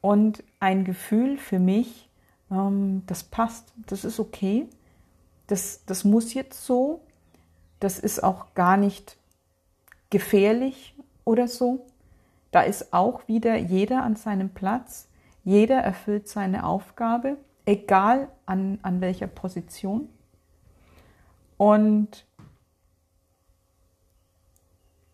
und 0.02 0.44
ein 0.60 0.86
Gefühl 0.86 1.38
für 1.38 1.60
mich, 1.60 2.10
ähm, 2.52 3.04
das 3.06 3.24
passt, 3.24 3.74
das 3.88 4.06
ist 4.06 4.20
okay, 4.20 4.68
das, 5.50 5.84
das 5.86 6.04
muss 6.04 6.34
jetzt 6.34 6.64
so, 6.66 7.02
das 7.80 7.98
ist 7.98 8.24
auch 8.24 8.54
gar 8.54 8.78
nicht 8.78 9.18
gefährlich 10.12 10.96
oder 11.26 11.48
so. 11.48 11.86
Da 12.52 12.62
ist 12.62 12.94
auch 12.94 13.28
wieder 13.28 13.56
jeder 13.56 14.04
an 14.04 14.16
seinem 14.16 14.50
Platz, 14.50 15.08
jeder 15.44 15.78
erfüllt 15.80 16.28
seine 16.28 16.66
Aufgabe, 16.66 17.38
egal 17.66 18.30
an, 18.46 18.78
an 18.84 19.02
welcher 19.02 19.28
Position. 19.28 20.10
Und 21.58 22.26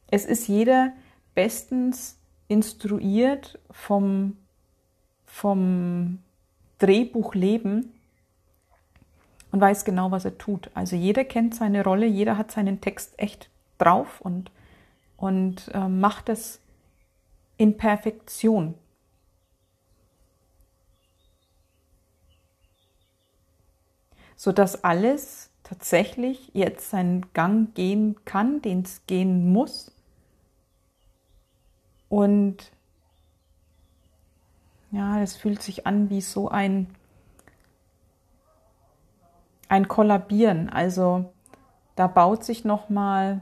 es 0.07 0.25
ist 0.25 0.47
jeder 0.47 0.91
bestens 1.33 2.17
instruiert 2.47 3.57
vom, 3.71 4.37
vom 5.25 6.19
Drehbuch 6.79 7.35
Leben, 7.35 7.94
und 9.51 9.61
weiß 9.61 9.85
genau, 9.85 10.11
was 10.11 10.25
er 10.25 10.37
tut. 10.37 10.69
Also 10.73 10.95
jeder 10.95 11.23
kennt 11.23 11.55
seine 11.55 11.83
Rolle, 11.83 12.05
jeder 12.05 12.37
hat 12.37 12.51
seinen 12.51 12.81
Text 12.81 13.13
echt 13.17 13.49
drauf 13.77 14.21
und, 14.21 14.51
und 15.17 15.69
äh, 15.73 15.87
macht 15.87 16.29
es 16.29 16.59
in 17.57 17.77
Perfektion. 17.77 18.75
Sodass 24.35 24.83
alles 24.83 25.49
tatsächlich 25.63 26.51
jetzt 26.53 26.89
seinen 26.89 27.33
Gang 27.33 27.73
gehen 27.73 28.17
kann, 28.25 28.61
den 28.61 28.81
es 28.81 29.01
gehen 29.07 29.51
muss. 29.51 29.91
Und 32.09 32.71
ja, 34.91 35.19
das 35.19 35.35
fühlt 35.35 35.61
sich 35.61 35.87
an 35.87 36.09
wie 36.09 36.21
so 36.21 36.49
ein 36.49 36.87
ein 39.75 39.89
Kollabieren. 39.89 40.69
Also 40.69 41.33
da 41.95 42.07
baut 42.07 42.43
sich 42.43 42.63
noch 42.63 42.89
mal 42.89 43.41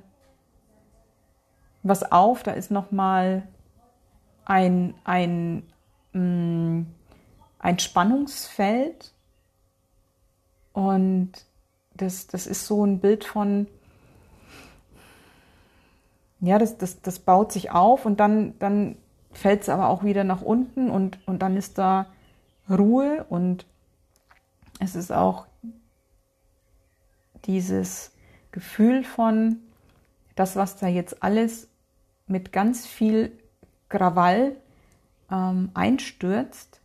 was 1.83 2.11
auf, 2.11 2.43
da 2.43 2.51
ist 2.51 2.71
noch 2.71 2.91
mal 2.91 3.43
ein, 4.45 4.95
ein, 5.03 5.63
mm, 6.13 6.85
ein 7.59 7.79
Spannungsfeld 7.79 9.13
und 10.71 11.31
das, 11.95 12.27
das 12.27 12.47
ist 12.47 12.65
so 12.65 12.83
ein 12.85 12.99
Bild 12.99 13.25
von, 13.25 13.67
ja, 16.39 16.57
das, 16.57 16.77
das, 16.77 17.01
das 17.01 17.19
baut 17.19 17.51
sich 17.51 17.71
auf 17.71 18.05
und 18.05 18.19
dann, 18.19 18.57
dann 18.59 18.97
fällt 19.33 19.61
es 19.63 19.69
aber 19.69 19.89
auch 19.89 20.03
wieder 20.03 20.23
nach 20.23 20.41
unten 20.41 20.89
und, 20.89 21.19
und 21.27 21.39
dann 21.43 21.57
ist 21.57 21.77
da 21.77 22.07
Ruhe 22.69 23.25
und 23.29 23.65
es 24.79 24.95
ist 24.95 25.11
auch 25.11 25.45
dieses 27.45 28.11
Gefühl 28.51 29.03
von, 29.03 29.57
das, 30.35 30.55
was 30.55 30.77
da 30.77 30.87
jetzt 30.87 31.21
alles 31.23 31.67
mit 32.27 32.51
ganz 32.51 32.87
viel 32.87 33.31
Krawall 33.89 34.55
ähm, 35.31 35.69
einstürzt. 35.73 36.81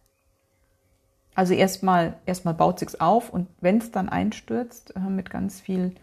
Also 1.35 1.55
erstmal 1.55 2.17
erstmal 2.27 2.55
baut 2.55 2.81
sich's 2.81 2.97
auf 2.97 3.31
und 3.31 3.49
wenn 3.61 3.79
es 3.79 3.93
dann 3.93 4.09
einstürzt 4.09 4.95
äh, 4.97 5.01
mit 5.01 5.31
ganz 5.31 5.61
viel 5.61 5.95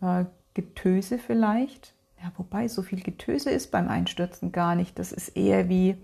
äh, 0.00 0.24
Getöse 0.54 1.18
vielleicht. 1.18 1.94
Ja, 2.22 2.32
wobei 2.36 2.66
so 2.66 2.82
viel 2.82 3.02
Getöse 3.02 3.50
ist 3.50 3.70
beim 3.70 3.88
Einstürzen 3.88 4.52
gar 4.52 4.74
nicht. 4.74 4.98
Das 4.98 5.12
ist 5.12 5.36
eher 5.36 5.68
wie 5.68 5.96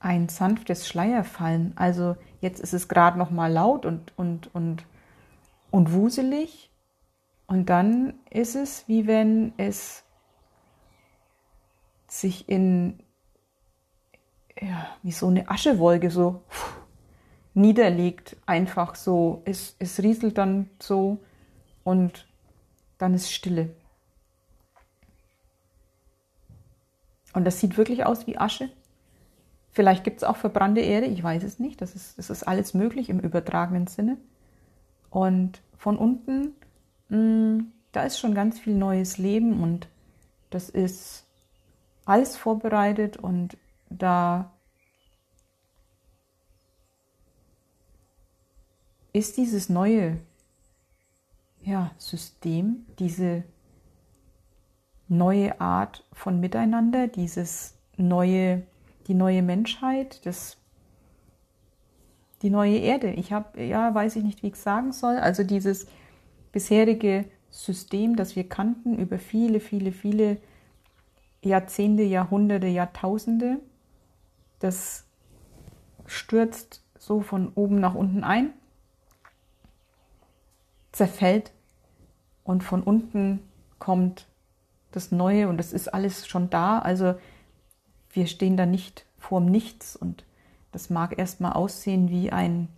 ein 0.00 0.28
sanftes 0.28 0.88
Schleierfallen. 0.88 1.76
Also 1.76 2.16
jetzt 2.40 2.60
ist 2.60 2.72
es 2.72 2.88
gerade 2.88 3.18
noch 3.18 3.30
mal 3.30 3.52
laut 3.52 3.86
und, 3.86 4.12
und, 4.16 4.52
und, 4.54 4.84
und 5.70 5.92
wuselig. 5.92 6.70
Und 7.46 7.66
dann 7.66 8.14
ist 8.30 8.56
es, 8.56 8.88
wie 8.88 9.06
wenn 9.06 9.52
es 9.58 10.02
sich 12.08 12.48
in, 12.48 12.98
ja, 14.60 14.86
wie 15.02 15.12
so 15.12 15.28
eine 15.28 15.48
Aschewolke 15.48 16.10
so 16.10 16.42
niederlegt. 17.52 18.36
Einfach 18.46 18.94
so. 18.94 19.42
Es, 19.44 19.76
es 19.78 20.02
rieselt 20.02 20.38
dann 20.38 20.70
so 20.80 21.18
und 21.84 22.26
dann 22.98 23.14
ist 23.14 23.32
Stille. 23.32 23.74
Und 27.32 27.44
das 27.44 27.60
sieht 27.60 27.76
wirklich 27.76 28.06
aus 28.06 28.26
wie 28.26 28.38
Asche. 28.38 28.70
Vielleicht 29.72 30.04
gibt 30.04 30.18
es 30.18 30.24
auch 30.24 30.36
verbrannte 30.36 30.80
Erde, 30.80 31.06
ich 31.06 31.22
weiß 31.22 31.44
es 31.44 31.58
nicht. 31.58 31.80
Das 31.80 31.94
ist, 31.94 32.18
das 32.18 32.30
ist 32.30 32.42
alles 32.42 32.74
möglich 32.74 33.08
im 33.08 33.20
übertragenen 33.20 33.86
Sinne. 33.86 34.16
Und 35.10 35.62
von 35.76 35.96
unten, 35.96 36.54
mh, 37.08 37.18
mm, 37.18 37.72
da 37.92 38.04
ist 38.04 38.18
schon 38.18 38.34
ganz 38.34 38.58
viel 38.58 38.74
neues 38.74 39.18
Leben 39.18 39.62
und 39.62 39.88
das 40.50 40.68
ist 40.68 41.24
alles 42.04 42.36
vorbereitet 42.36 43.16
und 43.16 43.56
da 43.88 44.52
ist 49.12 49.36
dieses 49.36 49.68
neue 49.68 50.18
ja, 51.62 51.90
System, 51.98 52.86
diese 52.98 53.44
neue 55.08 55.60
Art 55.60 56.04
von 56.12 56.40
Miteinander, 56.40 57.08
dieses 57.08 57.74
neue 57.96 58.62
die 59.10 59.14
neue 59.14 59.42
Menschheit, 59.42 60.24
das, 60.24 60.56
die 62.42 62.50
neue 62.50 62.76
Erde. 62.78 63.10
Ich 63.10 63.32
habe, 63.32 63.60
ja, 63.60 63.92
weiß 63.92 64.14
ich 64.14 64.22
nicht, 64.22 64.44
wie 64.44 64.46
ich 64.46 64.52
es 64.52 64.62
sagen 64.62 64.92
soll. 64.92 65.16
Also 65.16 65.42
dieses 65.42 65.88
bisherige 66.52 67.24
System, 67.50 68.14
das 68.14 68.36
wir 68.36 68.48
kannten 68.48 68.96
über 68.96 69.18
viele, 69.18 69.58
viele, 69.58 69.90
viele 69.90 70.36
Jahrzehnte, 71.42 72.04
Jahrhunderte, 72.04 72.68
Jahrtausende, 72.68 73.58
das 74.60 75.06
stürzt 76.06 76.84
so 76.96 77.20
von 77.20 77.50
oben 77.56 77.80
nach 77.80 77.96
unten 77.96 78.22
ein, 78.22 78.52
zerfällt 80.92 81.50
und 82.44 82.62
von 82.62 82.84
unten 82.84 83.40
kommt 83.80 84.28
das 84.92 85.10
Neue 85.10 85.48
und 85.48 85.56
das 85.56 85.72
ist 85.72 85.88
alles 85.88 86.28
schon 86.28 86.48
da. 86.48 86.78
Also 86.78 87.16
wir 88.12 88.26
stehen 88.26 88.56
da 88.56 88.66
nicht 88.66 89.04
vorm 89.18 89.46
Nichts 89.46 89.96
und 89.96 90.24
das 90.72 90.90
mag 90.90 91.18
erstmal 91.18 91.52
aussehen 91.52 92.10
wie 92.10 92.30
ein, 92.30 92.68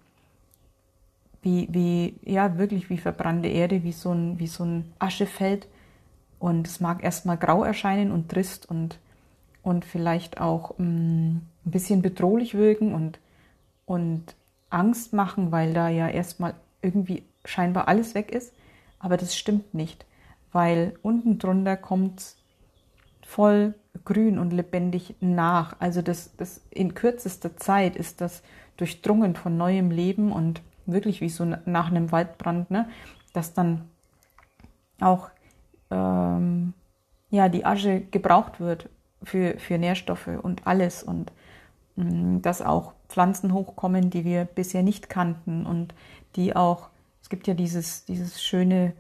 wie, 1.43 1.69
wie, 1.71 2.15
ja, 2.25 2.57
wirklich 2.59 2.89
wie 2.91 2.99
verbrannte 2.99 3.49
Erde, 3.49 3.83
wie 3.83 3.93
so 3.93 4.13
ein, 4.13 4.39
wie 4.39 4.47
so 4.47 4.65
ein 4.65 4.93
Aschefeld. 4.99 5.67
Und 6.39 6.67
es 6.67 6.81
mag 6.81 7.05
erstmal 7.05 7.37
grau 7.37 7.65
erscheinen 7.65 8.11
und 8.11 8.29
trist 8.29 8.69
und, 8.69 8.99
und 9.63 9.85
vielleicht 9.85 10.41
auch 10.41 10.79
mh, 10.79 10.87
mm, 10.87 11.41
ein 11.67 11.71
bisschen 11.71 12.03
bedrohlich 12.03 12.55
wirken 12.55 12.95
und, 12.95 13.19
und 13.87 14.35
Angst 14.71 15.13
machen, 15.13 15.53
weil 15.53 15.75
da 15.75 15.89
ja 15.89 16.09
erstmal 16.09 16.55
irgendwie 16.81 17.25
scheinbar 17.45 17.89
alles 17.89 18.15
weg 18.15 18.33
ist. 18.33 18.53
Aber 18.99 19.17
das 19.17 19.37
stimmt 19.37 19.75
nicht, 19.75 20.07
weil 20.53 20.95
unten 21.03 21.39
drunter 21.39 21.77
kommt 21.77 22.37
voll 23.33 23.75
grün 24.05 24.39
und 24.39 24.53
lebendig 24.53 25.15
nach. 25.21 25.77
Also 25.79 26.03
das, 26.03 26.37
das 26.37 26.61
in 26.71 26.95
kürzester 26.95 27.57
Zeit 27.57 27.97
ist 27.97 28.21
das 28.21 28.43
durchdrungen 28.77 29.37
von 29.37 29.57
neuem 29.57 29.91
Leben 29.91 30.33
und 30.33 30.61
wirklich 30.87 31.21
wie 31.21 31.29
so 31.29 31.45
nach 31.45 31.91
einem 31.91 32.13
Waldbrand, 32.13 32.71
ne? 32.71 32.89
dass 33.33 33.55
dann 33.55 33.89
auch 35.01 35.31
ähm, 35.91 36.75
ja, 37.31 37.49
die 37.49 37.65
Asche 37.65 38.01
gebraucht 38.01 38.61
wird 38.61 38.89
für, 39.23 39.59
für 39.59 39.79
Nährstoffe 39.79 40.29
und 40.43 40.67
alles 40.67 41.03
und 41.03 41.33
mh, 41.97 42.05
mm, 42.05 42.43
dass 42.43 42.61
auch 42.61 42.93
Pflanzen 43.09 43.53
hochkommen, 43.53 44.11
die 44.11 44.25
wir 44.25 44.45
bisher 44.45 44.83
nicht 44.83 45.09
kannten 45.09 45.65
und 45.65 45.95
die 46.37 46.55
auch, 46.57 46.89
es 47.23 47.29
gibt 47.29 47.47
ja 47.47 47.55
dieses, 47.55 48.05
dieses 48.05 48.43
schöne 48.43 48.93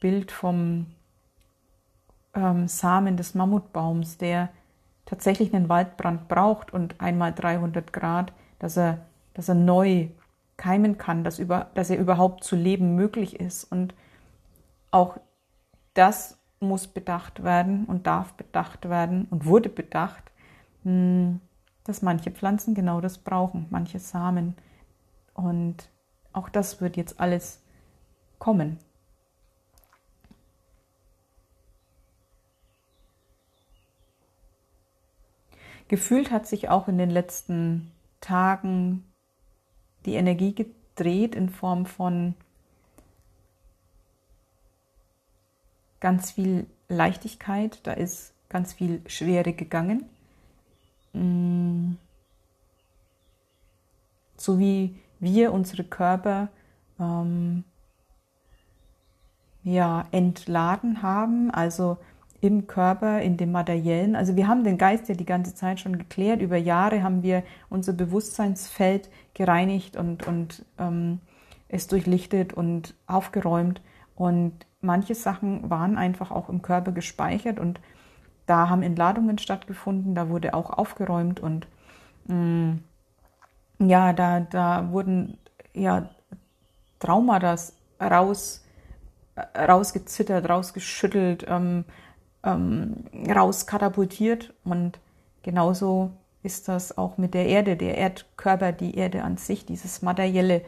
Bild 0.00 0.30
vom 0.30 0.86
ähm, 2.34 2.68
Samen 2.68 3.16
des 3.16 3.34
Mammutbaums, 3.34 4.18
der 4.18 4.48
tatsächlich 5.04 5.54
einen 5.54 5.68
Waldbrand 5.68 6.28
braucht 6.28 6.72
und 6.72 7.00
einmal 7.00 7.32
300 7.32 7.92
Grad, 7.92 8.32
dass 8.58 8.76
er, 8.76 8.98
dass 9.34 9.48
er 9.48 9.54
neu 9.54 10.08
keimen 10.56 10.96
kann, 10.98 11.24
dass, 11.24 11.38
über, 11.38 11.70
dass 11.74 11.90
er 11.90 11.98
überhaupt 11.98 12.44
zu 12.44 12.56
leben 12.56 12.94
möglich 12.94 13.40
ist. 13.40 13.64
Und 13.64 13.94
auch 14.90 15.18
das 15.94 16.38
muss 16.60 16.86
bedacht 16.86 17.42
werden 17.42 17.84
und 17.86 18.06
darf 18.06 18.34
bedacht 18.34 18.88
werden 18.88 19.26
und 19.30 19.44
wurde 19.44 19.68
bedacht, 19.68 20.30
hm, 20.84 21.40
dass 21.84 22.02
manche 22.02 22.30
Pflanzen 22.30 22.74
genau 22.74 23.00
das 23.00 23.18
brauchen, 23.18 23.66
manche 23.70 23.98
Samen. 23.98 24.54
Und 25.34 25.90
auch 26.32 26.48
das 26.48 26.80
wird 26.80 26.96
jetzt 26.96 27.20
alles 27.20 27.60
kommen. 28.38 28.78
Gefühlt 35.92 36.30
hat 36.30 36.46
sich 36.46 36.70
auch 36.70 36.88
in 36.88 36.96
den 36.96 37.10
letzten 37.10 37.92
Tagen 38.22 39.04
die 40.06 40.14
Energie 40.14 40.54
gedreht 40.54 41.34
in 41.34 41.50
Form 41.50 41.84
von 41.84 42.32
ganz 46.00 46.30
viel 46.30 46.66
Leichtigkeit, 46.88 47.86
da 47.86 47.92
ist 47.92 48.32
ganz 48.48 48.72
viel 48.72 49.02
Schwere 49.06 49.52
gegangen. 49.52 50.06
Mm. 51.12 51.96
So 54.38 54.58
wie 54.58 54.98
wir 55.20 55.52
unsere 55.52 55.84
Körper 55.84 56.48
ähm, 56.98 57.64
ja, 59.62 60.08
entladen 60.10 61.02
haben, 61.02 61.50
also 61.50 61.98
im 62.42 62.66
Körper, 62.66 63.22
in 63.22 63.36
dem 63.36 63.52
Materiellen. 63.52 64.16
Also 64.16 64.34
wir 64.34 64.48
haben 64.48 64.64
den 64.64 64.76
Geist 64.76 65.08
ja 65.08 65.14
die 65.14 65.24
ganze 65.24 65.54
Zeit 65.54 65.78
schon 65.78 65.96
geklärt. 65.96 66.42
Über 66.42 66.56
Jahre 66.56 67.04
haben 67.04 67.22
wir 67.22 67.44
unser 67.70 67.92
Bewusstseinsfeld 67.92 69.08
gereinigt 69.32 69.96
und, 69.96 70.26
und 70.26 70.64
ähm, 70.76 71.20
es 71.68 71.86
durchlichtet 71.86 72.52
und 72.52 72.94
aufgeräumt. 73.06 73.80
Und 74.16 74.66
manche 74.80 75.14
Sachen 75.14 75.70
waren 75.70 75.96
einfach 75.96 76.32
auch 76.32 76.48
im 76.48 76.62
Körper 76.62 76.90
gespeichert 76.90 77.60
und 77.60 77.80
da 78.46 78.68
haben 78.68 78.82
Entladungen 78.82 79.38
stattgefunden, 79.38 80.16
da 80.16 80.28
wurde 80.28 80.52
auch 80.54 80.70
aufgeräumt 80.70 81.38
und 81.38 81.68
mh, 82.26 82.34
mm, 82.34 82.84
ja, 83.88 84.12
da, 84.12 84.40
da 84.40 84.90
wurden 84.90 85.38
ja 85.74 86.10
Traumata 86.98 87.54
raus, 88.00 88.64
rausgezittert, 89.56 90.48
rausgeschüttelt, 90.48 91.46
ähm, 91.48 91.84
ähm, 92.44 93.04
rauskatapultiert. 93.28 94.52
Und 94.64 94.98
genauso 95.42 96.10
ist 96.42 96.68
das 96.68 96.96
auch 96.98 97.18
mit 97.18 97.34
der 97.34 97.46
Erde, 97.46 97.76
der 97.76 97.98
Erdkörper, 97.98 98.72
die 98.72 98.96
Erde 98.96 99.22
an 99.22 99.36
sich, 99.36 99.64
dieses 99.66 100.02
materielle 100.02 100.62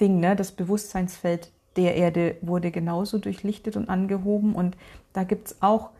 Ding, 0.00 0.20
ne, 0.20 0.36
das 0.36 0.52
Bewusstseinsfeld 0.52 1.50
der 1.76 1.96
Erde 1.96 2.36
wurde 2.40 2.70
genauso 2.70 3.18
durchlichtet 3.18 3.76
und 3.76 3.88
angehoben. 3.88 4.54
Und 4.54 4.76
da 5.12 5.24
gibt 5.24 5.48
es 5.48 5.62
auch 5.62 5.90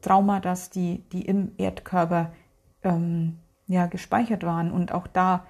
Traumata, 0.00 0.54
die, 0.74 1.04
die 1.12 1.22
im 1.22 1.52
Erdkörper 1.58 2.32
ähm, 2.82 3.38
ja, 3.66 3.86
gespeichert 3.86 4.44
waren. 4.44 4.72
Und 4.72 4.92
auch 4.92 5.06
da 5.06 5.46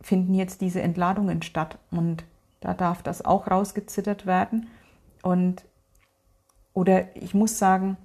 finden 0.00 0.34
jetzt 0.34 0.60
diese 0.60 0.82
Entladungen 0.82 1.42
statt. 1.42 1.78
Und 1.90 2.24
da 2.60 2.74
darf 2.74 3.02
das 3.02 3.24
auch 3.24 3.50
rausgezittert 3.50 4.26
werden. 4.26 4.68
Und 5.22 5.64
oder 6.74 7.14
ich 7.16 7.34
muss 7.34 7.58
sagen, 7.58 7.96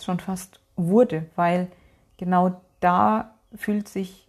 schon 0.00 0.20
fast 0.20 0.60
wurde, 0.76 1.26
weil 1.36 1.68
genau 2.16 2.60
da 2.80 3.34
fühlt 3.54 3.88
sich 3.88 4.26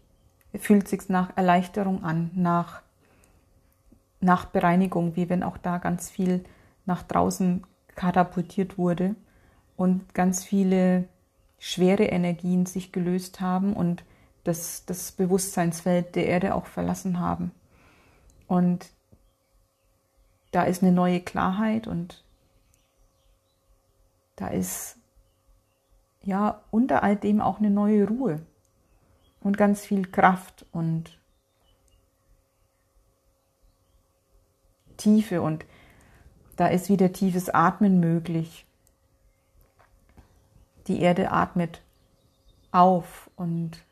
fühlt 0.58 0.88
sich 0.88 1.10
nach 1.10 1.36
Erleichterung 1.36 2.04
an, 2.04 2.32
nach 2.34 2.82
nach 4.20 4.46
Bereinigung, 4.46 5.16
wie 5.16 5.30
wenn 5.30 5.44
auch 5.44 5.58
da 5.58 5.78
ganz 5.78 6.10
viel 6.10 6.44
nach 6.86 7.04
draußen 7.04 7.64
katapultiert 7.96 8.78
wurde 8.78 9.16
und 9.76 10.14
ganz 10.14 10.44
viele 10.44 11.08
schwere 11.60 12.06
Energien 12.06 12.66
sich 12.66 12.92
gelöst 12.92 13.42
haben 13.42 13.74
und 13.74 14.04
das, 14.44 14.86
das 14.86 15.12
Bewusstseinsfeld 15.12 16.16
der 16.16 16.28
Erde 16.28 16.56
auch 16.56 16.66
verlassen 16.66 17.20
haben. 17.20 17.52
Und 18.48 18.90
da 20.58 20.64
ist 20.64 20.82
eine 20.82 20.92
neue 20.92 21.20
Klarheit 21.20 21.86
und 21.86 22.24
da 24.38 24.48
ist 24.48 24.98
ja 26.24 26.64
unter 26.72 27.04
all 27.04 27.16
dem 27.16 27.42
auch 27.42 27.60
eine 27.60 27.70
neue 27.70 28.08
Ruhe 28.08 28.42
und 29.40 29.56
ganz 29.56 29.86
viel 29.86 30.08
Kraft 30.08 30.66
und 30.72 31.20
Tiefe 34.98 35.44
und 35.44 35.64
da 36.56 36.66
ist 36.70 36.90
wieder 36.90 37.14
tiefes 37.14 37.52
Atmen 37.52 38.00
möglich. 38.00 38.66
Die 40.88 41.02
Erde 41.02 41.32
atmet 41.32 41.84
auf 42.72 43.30
und 43.36 43.86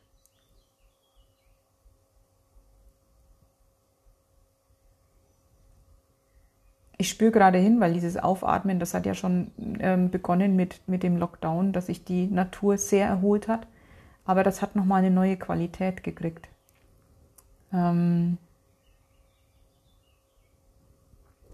ich 6.98 7.10
spüre 7.10 7.30
gerade 7.30 7.58
hin, 7.58 7.80
weil 7.80 7.92
dieses 7.92 8.16
Aufatmen, 8.16 8.78
das 8.78 8.94
hat 8.94 9.04
ja 9.04 9.14
schon 9.14 9.50
ähm, 9.80 10.10
begonnen 10.10 10.56
mit, 10.56 10.80
mit 10.86 11.02
dem 11.02 11.18
Lockdown, 11.18 11.72
dass 11.72 11.86
sich 11.86 12.04
die 12.04 12.26
Natur 12.26 12.78
sehr 12.78 13.06
erholt 13.06 13.48
hat. 13.48 13.66
Aber 14.24 14.42
das 14.42 14.62
hat 14.62 14.76
nochmal 14.76 15.00
eine 15.00 15.10
neue 15.10 15.36
Qualität 15.36 16.02
gekriegt. 16.02 16.48
Ähm, 17.72 18.38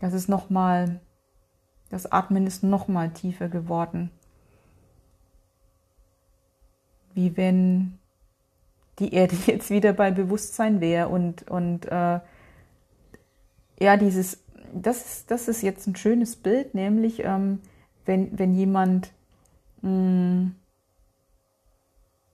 das 0.01 0.15
ist 0.15 0.29
nochmal, 0.29 1.01
das 1.91 2.11
Atmen 2.11 2.47
ist 2.47 2.63
nochmal 2.63 3.11
tiefer 3.11 3.49
geworden. 3.49 4.11
Wie 7.15 7.37
wenn 7.37 7.99
die 9.01 9.13
Erde 9.13 9.37
jetzt 9.47 9.71
wieder 9.71 9.93
bei 9.93 10.13
Bewusstsein 10.13 10.81
wäre 10.81 11.09
und, 11.09 11.51
und 11.51 11.87
äh, 11.87 12.21
ja, 13.81 13.97
dieses 13.97 14.42
das 14.73 15.05
ist, 15.05 15.31
das 15.31 15.49
ist 15.49 15.63
jetzt 15.63 15.87
ein 15.87 15.97
schönes 15.97 16.37
Bild, 16.37 16.75
nämlich 16.75 17.25
ähm, 17.25 17.61
wenn, 18.05 18.39
wenn 18.39 18.55
jemand 18.55 19.13
mh, 19.83 19.91
mm, 19.91 20.55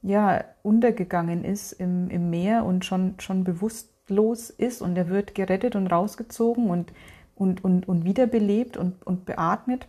ja, 0.02 0.44
untergegangen 0.62 1.44
ist 1.44 1.72
im, 1.72 2.08
im 2.08 2.30
Meer 2.30 2.64
und 2.64 2.84
schon, 2.84 3.14
schon 3.18 3.44
bewusstlos 3.44 4.50
ist 4.50 4.80
und 4.80 4.96
er 4.96 5.08
wird 5.08 5.34
gerettet 5.34 5.74
und 5.74 5.88
rausgezogen 5.88 6.70
und, 6.70 6.92
und, 7.34 7.64
und, 7.64 7.88
und 7.88 8.04
wiederbelebt 8.04 8.76
und, 8.76 9.04
und 9.06 9.26
beatmet. 9.26 9.88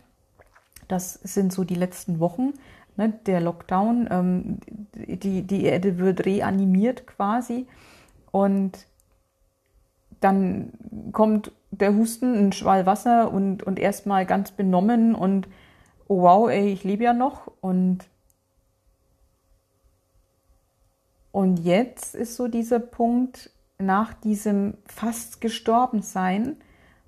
Das 0.88 1.14
sind 1.14 1.52
so 1.52 1.64
die 1.64 1.76
letzten 1.76 2.18
Wochen. 2.18 2.54
Ne, 2.96 3.12
der 3.24 3.40
Lockdown, 3.40 4.08
ähm, 4.10 4.58
die, 4.94 5.42
die 5.42 5.64
Erde 5.64 5.98
wird 5.98 6.26
reanimiert 6.26 7.06
quasi 7.06 7.66
und 8.32 8.86
dann 10.20 10.72
kommt 11.12 11.52
der 11.80 11.94
Husten, 11.94 12.34
ein 12.34 12.52
Schwall 12.52 12.86
Wasser 12.86 13.32
und, 13.32 13.62
und 13.62 13.78
erstmal 13.78 14.26
ganz 14.26 14.50
benommen 14.50 15.14
und 15.14 15.48
oh 16.08 16.22
wow, 16.22 16.50
ey, 16.50 16.72
ich 16.72 16.84
lebe 16.84 17.04
ja 17.04 17.12
noch 17.12 17.50
und 17.60 17.98
und 21.32 21.58
jetzt 21.60 22.16
ist 22.16 22.34
so 22.34 22.48
dieser 22.48 22.80
Punkt 22.80 23.50
nach 23.78 24.14
diesem 24.14 24.74
fast 24.84 25.40
gestorben 25.40 26.02
sein, 26.02 26.56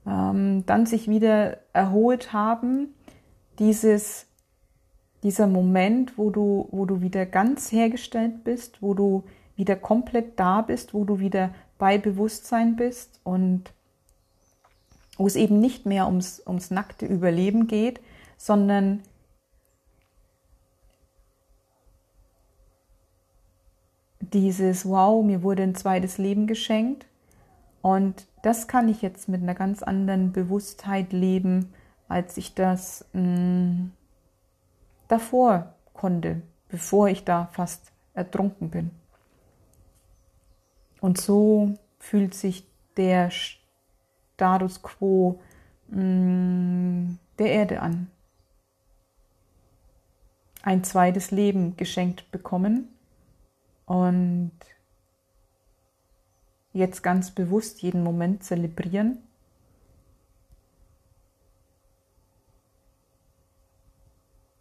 ähm, 0.06 0.64
dann 0.66 0.86
sich 0.86 1.08
wieder 1.08 1.58
erholt 1.72 2.32
haben, 2.32 2.94
dieses 3.58 4.26
dieser 5.22 5.46
Moment, 5.46 6.18
wo 6.18 6.30
du, 6.30 6.68
wo 6.72 6.84
du 6.84 7.00
wieder 7.00 7.26
ganz 7.26 7.70
hergestellt 7.70 8.44
bist, 8.44 8.82
wo 8.82 8.94
du 8.94 9.22
wieder 9.54 9.76
komplett 9.76 10.38
da 10.38 10.62
bist, 10.62 10.94
wo 10.94 11.04
du 11.04 11.20
wieder 11.20 11.54
bei 11.78 11.98
Bewusstsein 11.98 12.76
bist 12.76 13.20
und 13.22 13.72
wo 15.22 15.26
es 15.28 15.36
eben 15.36 15.60
nicht 15.60 15.86
mehr 15.86 16.06
ums, 16.08 16.42
ums 16.44 16.72
nackte 16.72 17.06
Überleben 17.06 17.68
geht, 17.68 18.00
sondern 18.36 19.04
dieses 24.18 24.84
Wow, 24.84 25.24
mir 25.24 25.44
wurde 25.44 25.62
ein 25.62 25.76
zweites 25.76 26.18
Leben 26.18 26.48
geschenkt 26.48 27.06
und 27.82 28.26
das 28.42 28.66
kann 28.66 28.88
ich 28.88 29.00
jetzt 29.00 29.28
mit 29.28 29.42
einer 29.42 29.54
ganz 29.54 29.84
anderen 29.84 30.32
Bewusstheit 30.32 31.12
leben, 31.12 31.72
als 32.08 32.36
ich 32.36 32.56
das 32.56 33.04
mh, 33.12 33.22
hm, 33.22 33.92
davor 35.06 35.72
konnte, 35.92 36.42
bevor 36.68 37.06
ich 37.06 37.24
da 37.24 37.46
fast 37.52 37.92
ertrunken 38.12 38.70
bin. 38.70 38.90
Und 41.00 41.20
so 41.20 41.74
fühlt 42.00 42.34
sich 42.34 42.66
der 42.96 43.30
Status 44.42 44.82
quo 44.82 45.40
mh, 45.86 46.02
mm, 46.02 47.18
der 47.38 47.52
Erde 47.52 47.80
an. 47.80 48.10
Ein 50.62 50.82
zweites 50.82 51.30
Leben 51.30 51.76
geschenkt 51.76 52.32
bekommen 52.32 52.88
und 53.86 54.50
jetzt 56.72 57.02
ganz 57.02 57.30
bewusst 57.30 57.82
jeden 57.82 58.02
Moment 58.02 58.42
zelebrieren. 58.42 59.18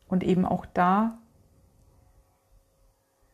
Und 0.08 0.24
eben 0.24 0.46
auch 0.46 0.67
da, 0.67 1.17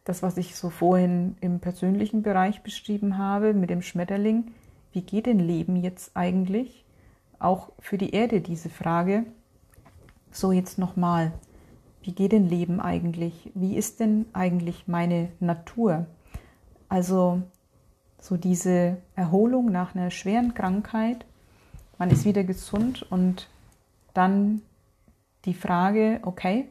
das, 0.06 0.24
was 0.24 0.38
ich 0.38 0.56
so 0.56 0.70
vorhin 0.70 1.36
im 1.42 1.60
persönlichen 1.60 2.22
Bereich 2.22 2.62
beschrieben 2.62 3.18
habe, 3.18 3.54
mit 3.54 3.70
dem 3.70 3.82
Schmetterling, 3.82 4.54
wie 4.92 5.02
geht 5.02 5.26
denn 5.26 5.40
Leben 5.40 5.76
jetzt 5.76 6.16
eigentlich? 6.16 6.86
Auch 7.40 7.70
für 7.80 7.98
die 7.98 8.12
Erde 8.12 8.42
diese 8.42 8.70
Frage. 8.70 9.26
So 10.32 10.52
jetzt 10.52 10.78
nochmal, 10.78 11.34
wie 12.02 12.14
geht 12.14 12.32
denn 12.32 12.48
Leben 12.48 12.80
eigentlich? 12.80 13.52
Wie 13.54 13.76
ist 13.76 14.00
denn 14.00 14.26
eigentlich 14.34 14.88
meine 14.88 15.30
Natur? 15.40 16.08
Also 16.90 17.42
so 18.20 18.38
diese 18.38 18.98
Erholung 19.16 19.72
nach 19.72 19.94
einer 19.94 20.10
schweren 20.10 20.54
Krankheit, 20.54 21.26
man 21.98 22.10
ist 22.10 22.26
wieder 22.26 22.44
gesund 22.44 23.04
und 23.10 23.50
dann 24.14 24.62
die 25.46 25.54
Frage, 25.54 26.20
okay, 26.24 26.68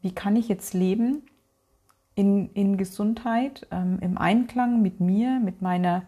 wie 0.00 0.12
kann 0.12 0.36
ich 0.36 0.48
jetzt 0.48 0.74
leben 0.74 1.22
in, 2.14 2.50
in 2.52 2.76
Gesundheit, 2.76 3.66
ähm, 3.70 3.98
im 4.00 4.18
Einklang 4.18 4.82
mit 4.82 5.00
mir, 5.00 5.40
mit 5.40 5.62
meiner 5.62 6.02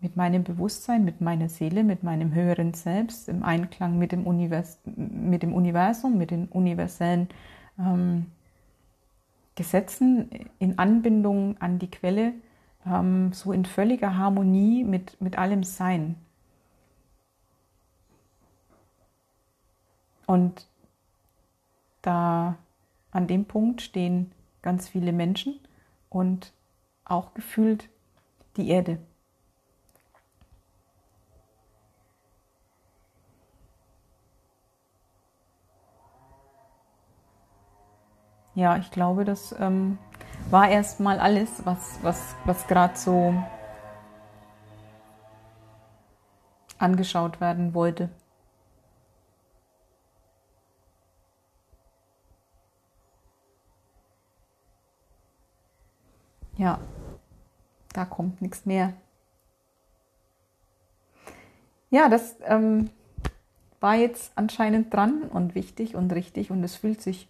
mit 0.00 0.16
meinem 0.16 0.44
Bewusstsein, 0.44 1.04
mit 1.04 1.20
meiner 1.20 1.48
Seele, 1.48 1.84
mit 1.84 2.02
meinem 2.02 2.32
höheren 2.34 2.72
Selbst, 2.74 3.28
im 3.28 3.42
Einklang 3.42 3.98
mit 3.98 4.12
dem, 4.12 4.26
Univers 4.26 4.78
mit 4.84 5.42
dem 5.42 5.52
Universum, 5.52 6.16
mit 6.16 6.30
den 6.30 6.46
universellen 6.48 7.28
ähm, 7.78 8.26
Gesetzen, 9.54 10.30
in 10.58 10.78
Anbindung 10.78 11.56
an 11.60 11.78
die 11.78 11.90
Quelle, 11.90 12.32
ähm, 12.86 13.32
so 13.34 13.52
in 13.52 13.66
völliger 13.66 14.16
Harmonie 14.16 14.84
mit, 14.84 15.20
mit 15.20 15.36
allem 15.36 15.64
Sein. 15.64 16.16
Und 20.26 20.66
da 22.00 22.56
an 23.10 23.26
dem 23.26 23.44
Punkt 23.44 23.82
stehen 23.82 24.32
ganz 24.62 24.88
viele 24.88 25.12
Menschen 25.12 25.58
und 26.08 26.52
auch 27.04 27.34
gefühlt 27.34 27.88
die 28.56 28.68
Erde. 28.68 28.98
Ja, 38.60 38.76
ich 38.76 38.90
glaube, 38.90 39.24
das 39.24 39.54
ähm, 39.58 39.96
war 40.50 40.68
erstmal 40.68 41.18
alles, 41.18 41.64
was, 41.64 41.98
was, 42.02 42.34
was 42.44 42.66
gerade 42.66 42.94
so 42.94 43.32
angeschaut 46.76 47.40
werden 47.40 47.72
wollte. 47.72 48.10
Ja, 56.58 56.80
da 57.94 58.04
kommt 58.04 58.42
nichts 58.42 58.66
mehr. 58.66 58.92
Ja, 61.88 62.10
das 62.10 62.36
ähm, 62.44 62.90
war 63.80 63.94
jetzt 63.94 64.32
anscheinend 64.34 64.92
dran 64.92 65.22
und 65.22 65.54
wichtig 65.54 65.94
und 65.94 66.12
richtig 66.12 66.50
und 66.50 66.62
es 66.62 66.76
fühlt 66.76 67.00
sich, 67.00 67.26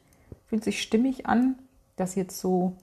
fühlt 0.51 0.65
sich 0.65 0.83
stimmig 0.83 1.27
an, 1.27 1.55
das 1.95 2.17
jetzt 2.17 2.41
so 2.41 2.75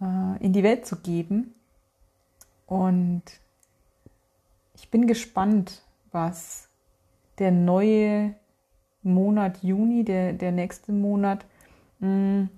äh, 0.00 0.42
in 0.42 0.54
die 0.54 0.62
Welt 0.62 0.86
zu 0.86 0.96
geben. 0.96 1.54
Und 2.66 3.22
ich 4.74 4.90
bin 4.90 5.06
gespannt, 5.06 5.82
was 6.12 6.68
der 7.38 7.52
neue 7.52 8.34
Monat 9.02 9.62
Juni, 9.62 10.02
der, 10.02 10.32
der 10.32 10.50
nächste 10.50 10.92
Monat, 10.92 11.44
mh, 12.00 12.08
mm, 12.08 12.50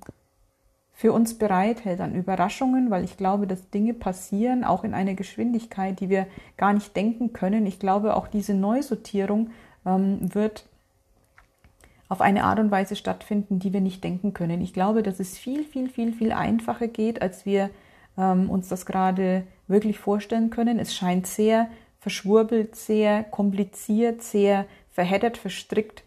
für 0.93 1.13
uns 1.15 1.39
bereithält 1.39 2.01
an 2.01 2.15
Überraschungen, 2.15 2.91
weil 2.91 3.05
ich 3.05 3.17
glaube, 3.17 3.47
dass 3.47 3.71
Dinge 3.71 3.95
passieren, 3.95 4.65
auch 4.65 4.85
in 4.85 4.93
einer 4.93 5.15
Geschwindigkeit, 5.15 5.99
die 5.99 6.11
wir 6.11 6.27
gar 6.59 6.75
nicht 6.75 6.95
denken 6.95 7.33
können. 7.33 7.65
Ich 7.65 7.79
glaube, 7.79 8.15
auch 8.15 8.29
diese 8.29 8.53
Neusortierung 8.53 9.51
ähm, 9.87 10.19
wird 10.35 10.67
auf 12.11 12.21
eine 12.21 12.43
Art 12.43 12.59
und 12.59 12.73
Weise 12.73 12.97
stattfinden, 12.97 13.61
die 13.61 13.73
wir 13.73 13.81
nicht 13.81 14.03
denken 14.03 14.35
können. 14.35 14.61
Ich 14.61 14.75
glaube, 14.75 15.03
dass 15.05 15.21
es 15.21 15.39
viel, 15.39 15.65
viel, 15.65 15.89
viel, 15.89 16.13
viel 16.13 16.33
einfacher 16.33 16.89
geht, 16.89 17.23
als 17.23 17.47
wir 17.47 17.71
ähm, 18.19 18.51
uns 18.51 18.69
das 18.69 18.85
gerade 18.85 19.45
wirklich 19.69 20.01
vorstellen 20.01 20.51
können. 20.51 20.81
Es 20.81 20.93
scheint 20.93 21.29
sehr 21.29 21.71
verschwurbelt, 22.01 22.75
sehr 22.75 23.23
kompliziert, 23.23 24.23
sehr 24.23 24.67
verheddert, 24.91 25.39
verstrickt, 25.39 26.03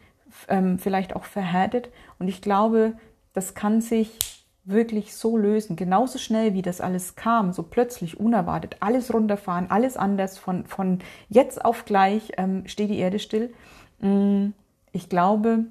ähm, 0.50 0.78
vielleicht 0.78 1.16
auch 1.16 1.24
verhärtet. 1.24 1.90
Und 2.20 2.28
ich 2.28 2.42
glaube, 2.42 2.96
das 3.32 3.54
kann 3.54 3.80
sich 3.80 4.44
wirklich 4.66 5.16
so 5.16 5.38
lösen, 5.38 5.78
genauso 5.78 6.20
schnell 6.20 6.54
wie 6.54 6.62
das 6.62 6.82
alles 6.82 7.16
kam, 7.16 7.54
so 7.54 7.64
plötzlich, 7.64 8.20
unerwartet, 8.20 8.76
alles 8.82 9.14
runterfahren, 9.14 9.72
alles 9.72 9.96
anders, 9.96 10.38
von, 10.38 10.66
von 10.66 11.00
jetzt 11.30 11.64
auf 11.64 11.86
gleich 11.86 12.34
ähm, 12.36 12.68
steht 12.68 12.90
die 12.90 13.00
Erde 13.00 13.20
still. 13.20 13.54
Mm, 14.00 14.48
ich 14.92 15.08
glaube, 15.08 15.66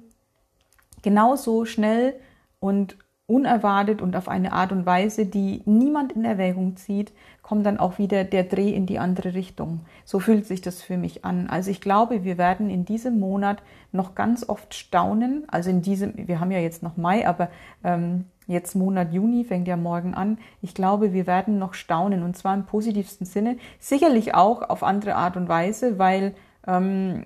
genauso 1.03 1.65
schnell 1.65 2.15
und 2.59 2.97
unerwartet 3.25 4.01
und 4.01 4.15
auf 4.15 4.27
eine 4.27 4.51
Art 4.51 4.71
und 4.71 4.85
Weise, 4.85 5.25
die 5.25 5.61
niemand 5.65 6.11
in 6.11 6.25
Erwägung 6.25 6.75
zieht, 6.75 7.13
kommt 7.41 7.65
dann 7.65 7.79
auch 7.79 7.97
wieder 7.97 8.25
der 8.25 8.43
Dreh 8.43 8.69
in 8.69 8.85
die 8.85 8.99
andere 8.99 9.33
Richtung. 9.33 9.81
So 10.03 10.19
fühlt 10.19 10.45
sich 10.45 10.61
das 10.61 10.81
für 10.81 10.97
mich 10.97 11.23
an. 11.23 11.47
Also 11.47 11.71
ich 11.71 11.79
glaube, 11.79 12.23
wir 12.23 12.37
werden 12.37 12.69
in 12.69 12.83
diesem 12.83 13.19
Monat 13.19 13.63
noch 13.91 14.15
ganz 14.15 14.47
oft 14.47 14.73
staunen. 14.73 15.43
Also 15.47 15.69
in 15.69 15.81
diesem, 15.81 16.27
wir 16.27 16.39
haben 16.39 16.51
ja 16.51 16.59
jetzt 16.59 16.83
noch 16.83 16.97
Mai, 16.97 17.27
aber 17.27 17.49
ähm, 17.83 18.25
Jetzt 18.47 18.75
Monat 18.75 19.13
Juni 19.13 19.45
fängt 19.45 19.67
ja 19.67 19.77
morgen 19.77 20.13
an. 20.13 20.37
Ich 20.61 20.73
glaube, 20.73 21.13
wir 21.13 21.27
werden 21.27 21.59
noch 21.59 21.73
staunen 21.73 22.23
und 22.23 22.35
zwar 22.35 22.53
im 22.53 22.65
positivsten 22.65 23.25
Sinne. 23.25 23.57
Sicherlich 23.79 24.35
auch 24.35 24.69
auf 24.69 24.83
andere 24.83 25.15
Art 25.15 25.37
und 25.37 25.47
Weise, 25.47 25.97
weil 25.97 26.33
ähm, 26.67 27.25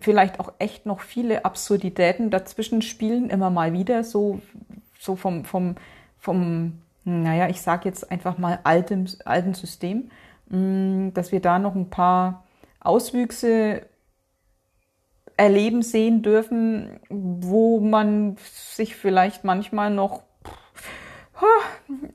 vielleicht 0.00 0.40
auch 0.40 0.52
echt 0.58 0.86
noch 0.86 1.00
viele 1.00 1.44
Absurditäten 1.44 2.30
dazwischen 2.30 2.82
spielen, 2.82 3.30
immer 3.30 3.50
mal 3.50 3.72
wieder, 3.72 4.04
so, 4.04 4.40
so 4.98 5.16
vom, 5.16 5.44
vom, 5.44 5.76
vom, 6.18 6.82
naja, 7.04 7.48
ich 7.48 7.62
sage 7.62 7.88
jetzt 7.88 8.10
einfach 8.10 8.38
mal 8.38 8.60
altem, 8.64 9.06
alten 9.24 9.54
System, 9.54 10.10
mm, 10.48 11.10
dass 11.14 11.32
wir 11.32 11.40
da 11.40 11.58
noch 11.58 11.74
ein 11.74 11.90
paar 11.90 12.44
Auswüchse 12.80 13.86
erleben, 15.36 15.82
sehen 15.82 16.22
dürfen, 16.22 17.00
wo 17.08 17.80
man 17.80 18.36
sich 18.38 18.96
vielleicht 18.96 19.44
manchmal 19.44 19.90
noch 19.90 20.22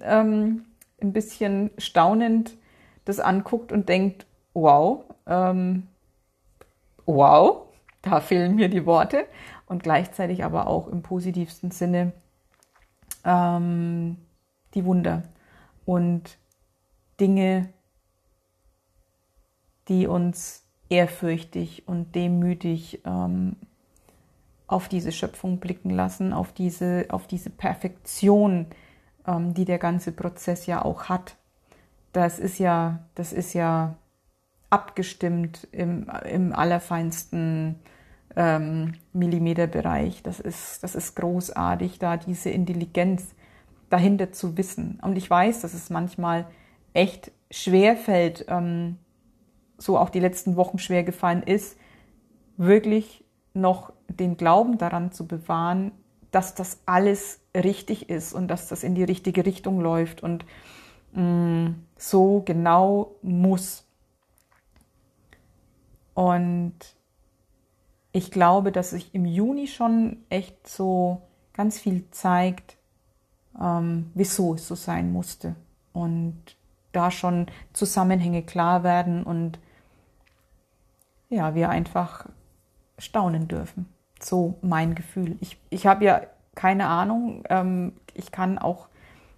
ähm, 0.04 0.66
ein 1.02 1.14
bisschen 1.14 1.72
staunend 1.78 2.56
das 3.06 3.20
anguckt 3.20 3.72
und 3.72 3.90
denkt, 3.90 4.26
wow, 4.54 5.04
ähm, 5.28 5.88
wow, 7.06 7.68
da 8.02 8.20
fehlen 8.22 8.56
mir 8.56 8.70
die 8.70 8.86
Worte 8.86 9.26
und 9.66 9.84
gleichzeitig 9.84 10.44
aber 10.44 10.68
auch 10.68 10.88
im 10.88 11.02
positivsten 11.02 11.72
Sinne 11.72 12.14
ähm, 13.24 14.18
die 14.74 14.86
Wunder 14.86 15.24
und 15.86 16.38
Dinge, 17.20 17.70
die 19.88 20.08
uns 20.08 20.64
ehrfürchtig 20.90 21.88
und 21.88 22.16
demütig 22.16 23.02
ähm, 23.06 23.56
auf 24.68 24.88
diese 24.88 25.12
Schöpfung 25.12 25.60
blicken 25.60 25.90
lassen, 25.90 26.34
auf 26.34 26.52
diese, 26.52 27.06
auf 27.10 27.28
diese 27.28 27.50
Perfektion, 27.50 28.68
ähm, 29.28 29.54
die 29.54 29.66
der 29.66 29.78
ganze 29.78 30.12
Prozess 30.12 30.66
ja 30.66 30.84
auch 30.84 31.06
hat. 31.06 31.38
Das 32.14 32.40
ist 32.40 32.60
ja, 32.60 33.00
das 33.16 33.34
ist 33.34 33.54
ja 33.54 33.96
abgestimmt 34.70 35.68
im, 35.72 36.10
im 36.30 36.54
allerfeinsten 36.54 37.80
ähm, 38.36 38.94
Millimeterbereich. 39.14 40.24
Das 40.24 40.40
ist, 40.40 40.84
das 40.84 40.96
ist 40.96 41.16
großartig, 41.16 42.00
da 42.00 42.18
diese 42.18 42.50
Intelligenz 42.50 43.36
dahinter 43.90 44.32
zu 44.32 44.58
wissen. 44.58 45.00
Und 45.02 45.18
ich 45.18 45.30
weiß, 45.30 45.62
dass 45.62 45.74
es 45.74 45.90
manchmal 45.90 46.46
echt 46.94 47.32
schwer 47.52 47.96
fällt, 47.96 48.46
ähm, 48.50 48.98
so 49.78 49.98
auch 49.98 50.10
die 50.10 50.20
letzten 50.20 50.56
Wochen 50.56 50.80
schwer 50.80 51.04
gefallen 51.04 51.44
ist, 51.44 51.78
wirklich 52.58 53.24
noch 53.54 53.94
den 54.08 54.38
Glauben 54.38 54.78
daran 54.78 55.12
zu 55.12 55.28
bewahren, 55.28 55.92
dass 56.32 56.56
das 56.56 56.82
alles 56.86 57.40
richtig 57.56 58.10
ist 58.10 58.34
und 58.34 58.48
dass 58.50 58.68
das 58.68 58.84
in 58.84 58.96
die 58.96 59.04
richtige 59.04 59.46
Richtung 59.46 59.80
läuft 59.80 60.22
und 60.22 60.46
mh, 61.14 61.22
mm, 61.22 61.76
so 61.98 62.42
genau 62.46 63.16
muss. 63.22 63.85
Und 66.16 66.74
ich 68.14 68.32
glaube, 68.32 68.72
dass 68.72 68.92
sich 68.92 69.14
im 69.14 69.26
Juni 69.26 69.68
schon 69.68 70.24
echt 70.30 70.68
so 70.68 71.22
ganz 71.54 71.78
viel 71.78 72.10
zeigt, 72.12 72.78
ähm, 73.62 74.10
wieso 74.16 74.56
es 74.56 74.68
so 74.68 74.76
sein 74.76 75.12
musste. 75.12 75.56
Und 75.94 76.56
da 76.94 77.12
schon 77.12 77.48
Zusammenhänge 77.74 78.42
klar 78.42 78.84
werden 78.84 79.24
und 79.24 79.60
ja, 81.30 81.56
wir 81.56 81.70
einfach 81.70 82.28
staunen 82.98 83.50
dürfen. 83.50 83.88
So 84.22 84.58
mein 84.62 84.96
Gefühl. 84.96 85.38
Ich, 85.42 85.58
ich 85.70 85.86
habe 85.86 86.06
ja 86.06 86.22
keine 86.56 86.88
Ahnung. 86.88 87.44
Ähm, 87.50 87.94
ich 88.14 88.32
kann 88.32 88.58
auch 88.58 88.88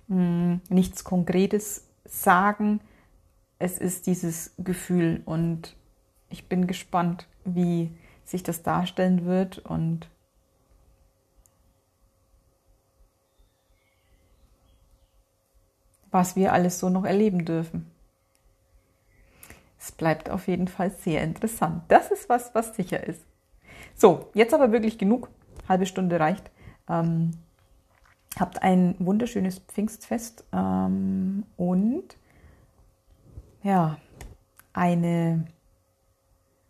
mh, 0.07 0.17
hm, 0.17 0.61
nichts 0.69 1.03
Konkretes 1.03 1.87
sagen. 2.05 2.79
Es 3.57 3.79
ist 3.79 4.05
dieses 4.05 4.53
Gefühl 4.59 5.23
und 5.25 5.75
ich 6.29 6.47
bin 6.47 6.67
gespannt, 6.67 7.27
wie 7.45 7.91
sich 8.23 8.43
das 8.43 8.63
darstellen 8.63 9.25
wird 9.25 9.59
und 9.59 10.09
was 16.11 16.35
wir 16.35 16.53
alles 16.53 16.79
so 16.79 16.89
noch 16.89 17.05
erleben 17.05 17.45
dürfen. 17.45 17.89
Es 19.79 19.91
bleibt 19.91 20.29
auf 20.29 20.47
jeden 20.47 20.67
Fall 20.67 20.91
sehr 20.91 21.23
interessant. 21.23 21.83
Das 21.87 22.11
ist 22.11 22.27
was, 22.27 22.53
was 22.55 22.75
sicher 22.75 23.05
ist. 23.05 23.23
So, 23.95 24.29
jetzt 24.33 24.53
aber 24.53 24.71
wirklich 24.71 24.97
genug. 24.97 25.29
Halbe 25.69 25.85
Stunde 25.85 26.19
reicht. 26.19 26.49
Ähm, 26.89 27.31
habt 28.39 28.63
ein 28.63 28.95
wunderschönes 28.99 29.59
Pfingstfest 29.59 30.43
ähm, 30.51 31.45
und 31.55 32.17
ja, 33.63 33.97
eine 34.73 35.45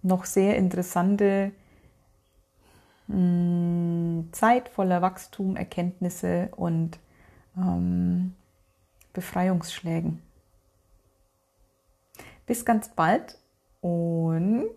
noch 0.08 0.26
sehr 0.26 0.58
interessante 0.58 1.52
mh, 3.08 4.26
Zeit 4.32 4.70
voller 4.70 5.02
Wachstum, 5.02 5.56
Erkenntnisse 5.56 6.50
und 6.56 7.00
ähm, 7.58 8.36
Befreiungsschlägen. 9.14 10.22
Bis 12.46 12.66
ganz 12.66 12.90
bald 12.90 13.38
und 13.82 14.70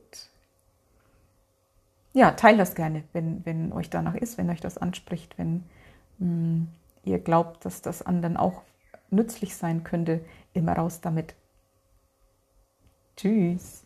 ja, 2.12 2.32
teilt 2.32 2.58
das 2.58 2.74
gerne, 2.74 3.04
wenn, 3.12 3.44
wenn 3.46 3.72
euch 3.72 3.88
danach 3.88 4.16
ist, 4.16 4.36
wenn 4.36 4.50
euch 4.50 4.60
das 4.60 4.78
anspricht, 4.78 5.38
wenn 5.38 5.64
mh, 6.18 6.26
mm, 6.26 6.68
ihr 7.04 7.18
glaubt, 7.20 7.64
dass 7.64 7.82
das 7.82 8.02
anderen 8.02 8.36
auch 8.36 8.62
nützlich 9.10 9.56
sein 9.56 9.84
könnte. 9.84 10.24
Immer 10.52 10.74
raus 10.74 11.00
damit. 11.00 11.34
Tschüss. 13.16 13.84